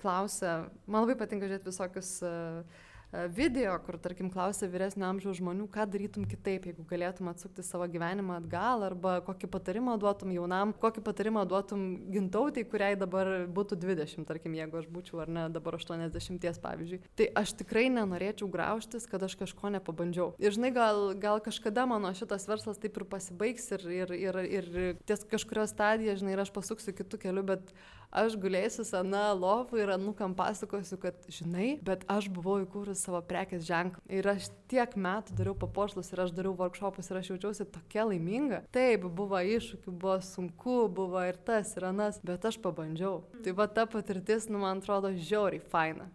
[0.00, 0.54] klausia,
[0.86, 6.26] man labai patinka žiūrėti visokius uh, video, kur, tarkim, klausia vyresnio amžiaus žmonių, ką darytum
[6.30, 11.84] kitaip, jeigu galėtum atsukti savo gyvenimą atgal, arba kokį patarimą duotum jaunam, kokį patarimą duotum
[12.14, 17.02] gintautai, kuriai dabar būtų 20, tarkim, jeigu aš būčiau ar ne dabar 80, pavyzdžiui.
[17.18, 20.32] Tai aš tikrai nenorėčiau graužtis, kad aš kažko nepabandžiau.
[20.38, 24.68] Ir žinai, gal, gal kažkada mano šitas verslas taip ir pasibaigs ir, ir, ir, ir
[25.08, 27.74] ties kažkurio stadiją, žinai, ir aš pasuksiu kitų kelių, bet
[28.10, 33.64] aš gulėsiu sena lovų ir anukam pasakosiu, kad, žinai, bet aš buvau įkūrus savo prekės
[33.68, 34.02] ženklą.
[34.12, 38.62] Ir aš tiek metų dariau papuošlus ir aš dariau workshopus ir aš jaučiausi tokia laiminga.
[38.74, 43.22] Taip, buvo iššūkių, buvo sunku, buvo ir tas, ir anas, bet aš pabandžiau.
[43.44, 46.10] Tai va ta patirtis, nu, man atrodo, žiauriai faina.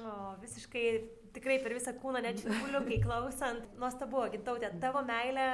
[0.00, 0.86] O, visiškai
[1.34, 3.66] tikrai per visą kūną net šiurpuliukai klausant.
[3.80, 5.48] Nuostabu, gitautė, tavo meilė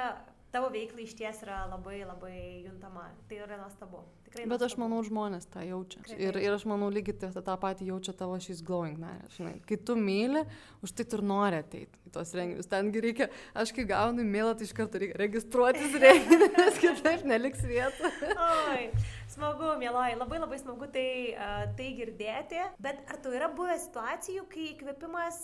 [0.51, 2.35] tavo veiklai iš ties yra labai labai
[2.65, 3.07] juntama.
[3.29, 4.03] Tai yra nuostabu.
[4.25, 6.03] Tikrai Bet aš manau, žmonės tą jaučia.
[6.15, 9.27] Ir, ir aš manau, lygiai tą, tą patį jaučia tavo šis glowing narė.
[9.35, 10.43] Žinai, kai tu myli,
[10.85, 12.69] už tai tu nori ateiti į tos renginius.
[12.71, 13.29] Tengi reikia,
[13.63, 18.13] aš kai gaunu mailą, tai iš karto reikia registruotis renginius, nes kitaip neliks vietų.
[18.47, 18.89] Oi.
[19.31, 24.43] Smagu, mėloji, labai labai smagu tai, uh, tai girdėti, bet ar tu yra buvę situacijų,
[24.51, 25.39] kai įkvėpimas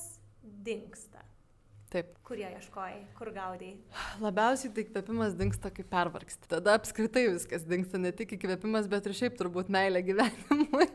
[0.67, 1.23] dinksta?
[1.87, 2.09] Taip.
[2.27, 3.69] Kur ją ieškojai, kur gaudai?
[4.19, 6.49] Labiausiai tai įkvėpimas dinksta, kai pervargsti.
[6.51, 10.89] Tada apskritai viskas dinksta, ne tik įkvėpimas, bet ir šiaip turbūt meilė gyvenimui.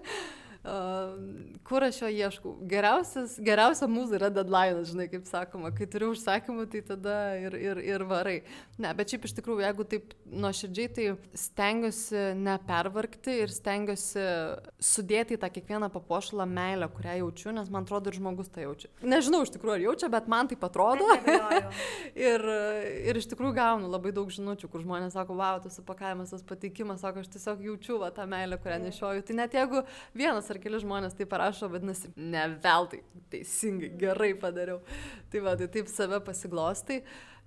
[0.63, 2.53] Kur aš jo ieškau?
[2.71, 7.81] Geriausias, geriausia mūzų yra deadline, žinai, kaip sakoma, kai turiu užsakymų, tai tada ir, ir,
[7.83, 8.37] ir varai.
[8.79, 11.07] Ne, bet šiaip iš tikrųjų, jeigu taip nuoširdžiai, tai
[11.43, 14.27] stengiuosi nepervargti ir stengiuosi
[14.79, 18.93] sudėti į tą kiekvieną papuošalą meilę, kurią jaučiu, nes man atrodo ir žmogus tą jaučia.
[19.03, 21.11] Nežinau iš tikrųjų, ar jaučia, bet man taip atrodo.
[22.29, 22.47] ir,
[23.11, 27.03] ir iš tikrųjų gaunu labai daug žinučių, kur žmonės sako, wow, tas supakavimas, tas pateikimas,
[27.03, 29.27] sako, aš tiesiog jaučiu va, tą meilę, kurią nešioju.
[29.27, 29.83] Tai net jeigu
[30.15, 34.81] vienas ar keli žmonės tai parašo, vadinasi, ne veltui, teisingai, gerai padariau.
[35.33, 37.03] Tai va, tai taip save pasiglostai.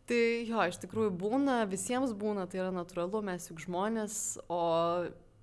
[0.05, 4.17] Tai jo, iš tikrųjų būna, visiems būna, tai yra natūralu, mes juk žmonės,
[4.53, 4.61] o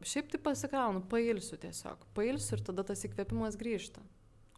[0.06, 4.02] šiaip tai pasikraunu, pailsiu tiesiog, pailsiu ir tada tas įkvėpimas grįžta.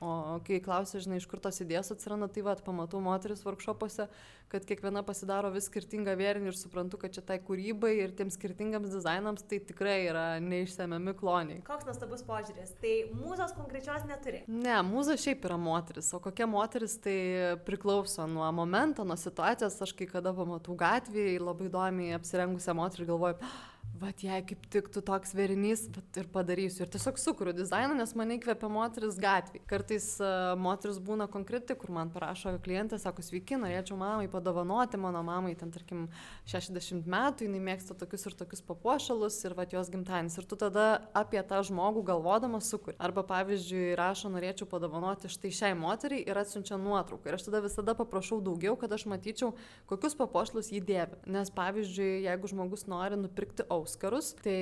[0.03, 4.09] O kai klausia, žinai, iš kur tos idėjos atsiranda, tai vad, pamatau moteris workshopuose,
[4.51, 8.91] kad kiekviena pasidaro vis skirtingą vėrinį ir suprantu, kad čia tai kūrybai ir tiems skirtingams
[8.91, 11.63] dizainams tai tikrai yra neišsemiami kloniai.
[11.67, 12.75] Koks nuostabus požiūris.
[12.83, 14.43] Tai mūzos konkrečios neturi.
[14.51, 17.19] Ne, mūza šiaip yra moteris, o kokia moteris tai
[17.67, 19.79] priklauso nuo momento, nuo situacijos.
[19.85, 23.55] Aš kai kada pamatau gatvėje labai įdomiai apsirengusią moterį ir galvoju,
[24.01, 26.83] vat jei kaip tiktų toks vėrinys, bet ir padarysiu.
[26.85, 29.61] Ir tiesiog sukuriu dizainą, nes mane įkvepia moteris gatvė.
[29.71, 35.23] Kartais uh, moteris būna konkreti, kur man parašo klientė, sako, sveiki, norėčiau mamai padovanoti, mano
[35.27, 36.09] mamai ten, tarkim,
[36.51, 40.41] 60 metų, jinai mėgsta tokius ir tokius papuošalus ir vat jos gimtadienis.
[40.43, 42.99] Ir tu tada apie tą žmogų galvodamas sukuri.
[42.99, 47.31] Arba pavyzdžiui, rašo, norėčiau padovanoti štai šiai moteriai ir atsiunčia nuotrauką.
[47.31, 49.55] Ir aš tada visada paprašau daugiau, kad aš matyčiau,
[49.91, 51.23] kokius papuošalus jį dėvi.
[51.31, 54.32] Nes pavyzdžiui, jeigu žmogus nori nupirkti ausą, Oskarus.
[54.45, 54.57] Tai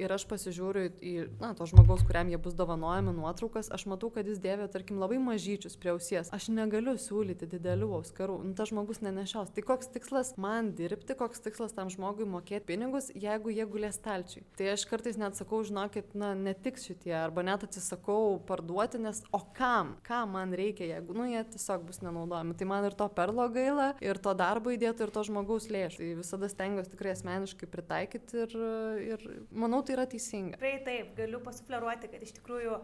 [0.00, 4.28] ir aš pasižiūriu į, na, to žmogaus, kuriam jie bus dovanojami nuotraukas, aš matau, kad
[4.28, 6.30] jis dėvė, tarkim, labai mažyčius prie ausies.
[6.34, 9.52] Aš negaliu siūlyti didelių Oskarų, nu, tas žmogus nenešios.
[9.56, 14.44] Tai koks tikslas man dirbti, koks tikslas tam žmogui mokėti pinigus, jeigu jie gulės stalčiui.
[14.58, 19.42] Tai aš kartais net sakau, žinokit, na, netiks šitie, arba net atsisakau parduoti, nes o
[19.56, 22.56] kam, kam man reikia, jeigu, nu, jie tiesiog bus nenaudojami.
[22.58, 26.00] Tai man ir to perlo gaila, ir to darbo įdėtų, ir to žmogaus lėšų.
[26.00, 30.58] Tai visada stengiuosi tikrai asmeniškai pritaikyti ir ir, ir manau, tai yra teisinga.
[30.58, 32.80] Tikrai taip, galiu pasufleruoti, kad iš tikrųjų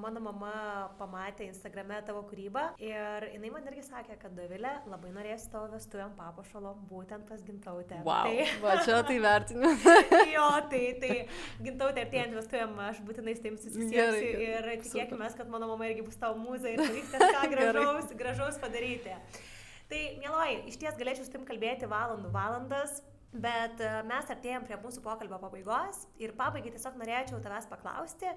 [0.00, 0.52] mano mama
[0.96, 6.14] pamatė Instagrame tavo kūrybą ir jinai man irgi sakė, kad Dovilė labai norės tavo vestuvėm
[6.16, 7.98] papuošalo būtent pas gintautę.
[8.06, 9.72] Wow, tai, va čia tai vertinu.
[10.36, 11.12] jo, tai, tai
[11.66, 16.16] gintautė artėjant vestuvėm aš būtinai su tavim susisieksiu ir tikėkime, kad mano mama irgi bus
[16.20, 19.12] tavo mūza ir pavyks kažką gražaus, gražaus padaryti.
[19.90, 23.02] Tai, mieloji, iš ties galėčiau su tim kalbėti valandų valandas.
[23.42, 28.30] Bet mes artėjom prie mūsų pokalbio pabaigos ir pabaigai tiesiog norėčiau tavęs paklausti,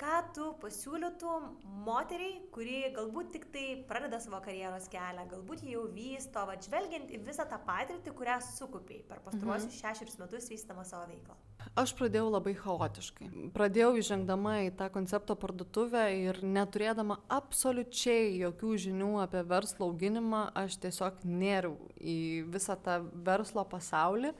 [0.00, 1.46] ką tu pasiūlytum
[1.86, 7.20] moteriai, kuri galbūt tik tai pradeda savo karjeros kelią, galbūt jau vysto, va, žvelgiant į
[7.24, 9.78] visą tą patirtį, kurią sukupiai per pastaruosius mhm.
[9.80, 11.36] šešerius metus vystama savo veiklą?
[11.80, 13.30] Aš pradėjau labai chaotiškai.
[13.56, 20.76] Pradėjau įžengdama į tą koncepto parduotuvę ir neturėdama absoliučiai jokių žinių apie verslo auginimą, aš
[20.84, 22.18] tiesiog nėriau į
[22.52, 24.34] visą tą verslo pasaulį.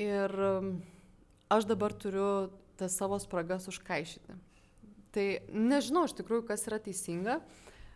[0.00, 0.74] Ir um,
[1.50, 2.50] aš dabar turiu
[2.80, 4.36] tas savo spragas užkaišyti.
[5.14, 7.40] Tai nežinau iš tikrųjų, kas yra teisinga.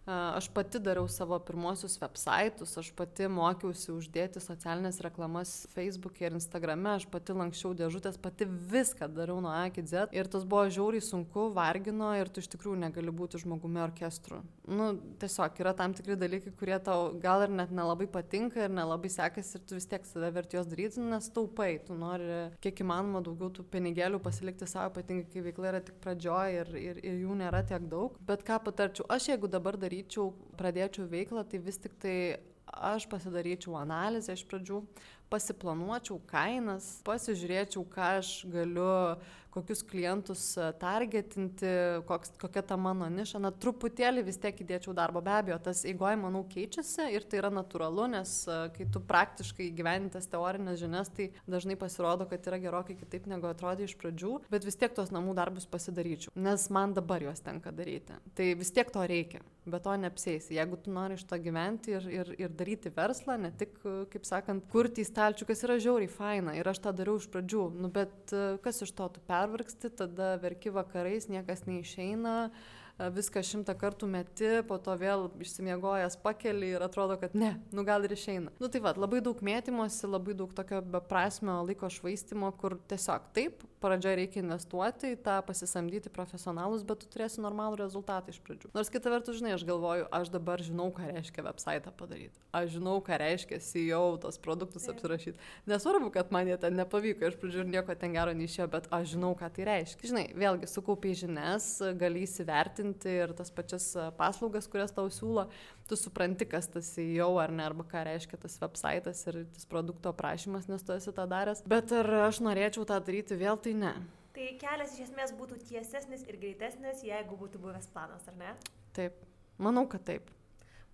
[0.06, 6.98] Aš pati dariau savo pirmosius websaitus, aš pati mokiausi uždėti socialinės reklamas Facebook'e ir Instagram'e,
[6.98, 10.12] aš pati lankščiau dėžutės, pati viską dariau nuo A iki Z.
[10.12, 14.42] Ir tas buvo žiauriai sunku, vargino ir tu iš tikrųjų negali būti žmogumi orkestru.
[14.68, 14.90] Nu,
[15.20, 19.56] tiesiog yra tam tikri dalykai, kurie tau gal ir net nelabai patinka ir nelabai sekasi
[19.56, 22.28] ir tu vis tiek save verti jos daryti, nes taupai, tu nori
[22.60, 27.02] kiek įmanoma daugiau tų pinigėlių pasilikti savo, ypatingai kai veikla yra tik pradžioje ir, ir,
[27.04, 28.20] ir jų nėra tiek daug.
[28.28, 33.06] Bet ką patarčiau, aš jeigu dabar daryčiau, daryčiau, pradėčiau veiklą, tai vis tik tai aš
[33.06, 34.82] pasidaryčiau analizę iš pradžių,
[35.30, 39.16] pasiplanuočiau kainas, pasižiūrėčiau, ką aš galiu
[39.54, 41.70] kokius klientus e, targetinti,
[42.08, 46.18] koks, kokia ta mano niša, na truputėlį vis tiek įdėčiau darbo, be abejo, tas eigoje,
[46.20, 51.30] manau, keičiasi ir tai yra natūralu, nes e, kai tu praktiškai gyvenintas teorinės žinias, tai
[51.50, 55.36] dažnai pasirodo, kad yra gerokai kitaip negu atrodė iš pradžių, bet vis tiek tos namų
[55.38, 58.18] darbus pasidaryčiau, nes man dabar juos tenka daryti.
[58.34, 60.58] Tai vis tiek to reikia, bet to neapsėsi.
[60.58, 64.26] Jeigu tu nori iš to gyventi ir, ir, ir daryti verslą, ne tik, e, kaip
[64.26, 67.90] sakant, kurti į stalčių, kas yra žiauriai faina ir aš tą dariau iš pradžių, nu,
[67.94, 68.34] bet
[68.64, 72.50] kas iš to tu per pervargsti, tada verki vakarais, niekas neišeina,
[72.98, 78.06] viską šimtą kartų meti, po to vėl išsimiegojęs pakeli ir atrodo, kad ne, nu gal
[78.06, 78.52] ir išeina.
[78.62, 83.64] Nu tai vad, labai daug mėtymosi, labai daug tokio beprasmio laiko švaistimo, kur tiesiog taip,
[83.84, 88.70] pradžioje reikia investuoti į tą, pasisamdyti profesionalus, bet tu turėsi normalų rezultatą iš pradžių.
[88.76, 92.40] Nors kita vertus, žinai, aš galvoju, aš dabar žinau, ką reiškia website padaryti.
[92.54, 95.36] Aš žinau, ką reiškia CEO, tos produktus apsirašyti.
[95.68, 99.34] Nesvarbu, kad man jie ten nepavyko, iš pradžių nieko ten gero neišėjo, bet aš žinau,
[99.36, 100.08] ką tai reiškia.
[100.14, 101.68] Žinai, vėlgi sukaupiai žinias,
[102.00, 103.86] gali įsivertinti ir tas pačias
[104.18, 105.46] paslaugas, kurias tau siūlo,
[105.88, 110.12] tu supranti, kas tas CEO ar ne, arba ką reiškia tas website ir tas produkto
[110.12, 111.64] aprašymas, nes tu esi tą daręs.
[111.70, 113.96] Bet ar aš norėčiau tą daryti vėl, tai ne.
[114.34, 118.56] Tai kelias iš esmės būtų tiesesnis ir greitesnis, jeigu būtų buvęs planas, ar ne?
[118.96, 119.20] Taip,
[119.62, 120.32] manau, kad taip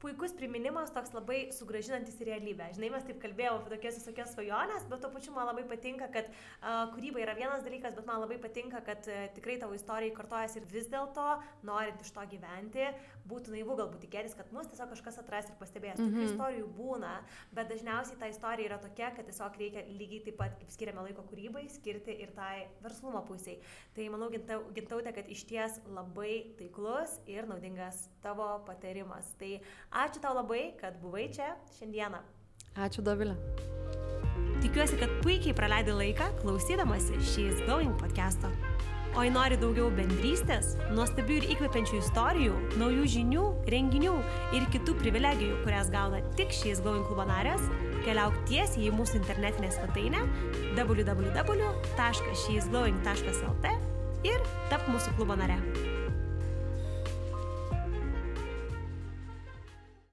[0.00, 2.70] puikus priminimas, toks labai sugražinantis į realybę.
[2.76, 6.30] Žinai, mes taip kalbėjome apie tokias visokias svajonės, bet tuo pačiu man labai patinka, kad
[6.30, 10.62] uh, kūryba yra vienas dalykas, bet man labai patinka, kad uh, tikrai tavo istorija kartojasi
[10.62, 11.26] ir vis dėlto,
[11.68, 12.86] norint iš to gyventi,
[13.28, 15.98] būtų naivu galbūt tikėtis, kad mus tiesiog kažkas atras ir pastebės.
[15.98, 16.14] Mm -hmm.
[16.14, 16.32] Tokių mhm.
[16.32, 17.12] istorijų būna,
[17.52, 21.22] bet dažniausiai ta istorija yra tokia, kad tiesiog reikia lygiai taip pat, kaip skiriame laiko
[21.28, 23.60] kūrybai, skirti ir tai verslumo pusiai.
[23.94, 29.34] Tai manau, gintautė, kad iš ties labai taiklus ir naudingas tavo patarimas.
[29.38, 29.60] Tai
[29.90, 32.18] Ačiū tau labai, kad buvai čia šiandieną.
[32.78, 33.34] Ačiū, Dovilė.
[34.62, 38.50] Tikiuosi, kad puikiai praleidai laiką klausydamasi She's Going podcast'o.
[39.18, 44.14] O jei nori daugiau bendrystės, nuostabių ir įkvepiančių istorijų, naujų žinių, renginių
[44.54, 47.62] ir kitų privilegijų, kurias gauna tik She's Going klubo narės,
[48.06, 50.22] keliauk tiesiai į mūsų internetinę svetainę
[50.78, 53.66] www.sheisglowing.lt
[54.30, 54.38] ir
[54.70, 55.58] tap mūsų klubo nare.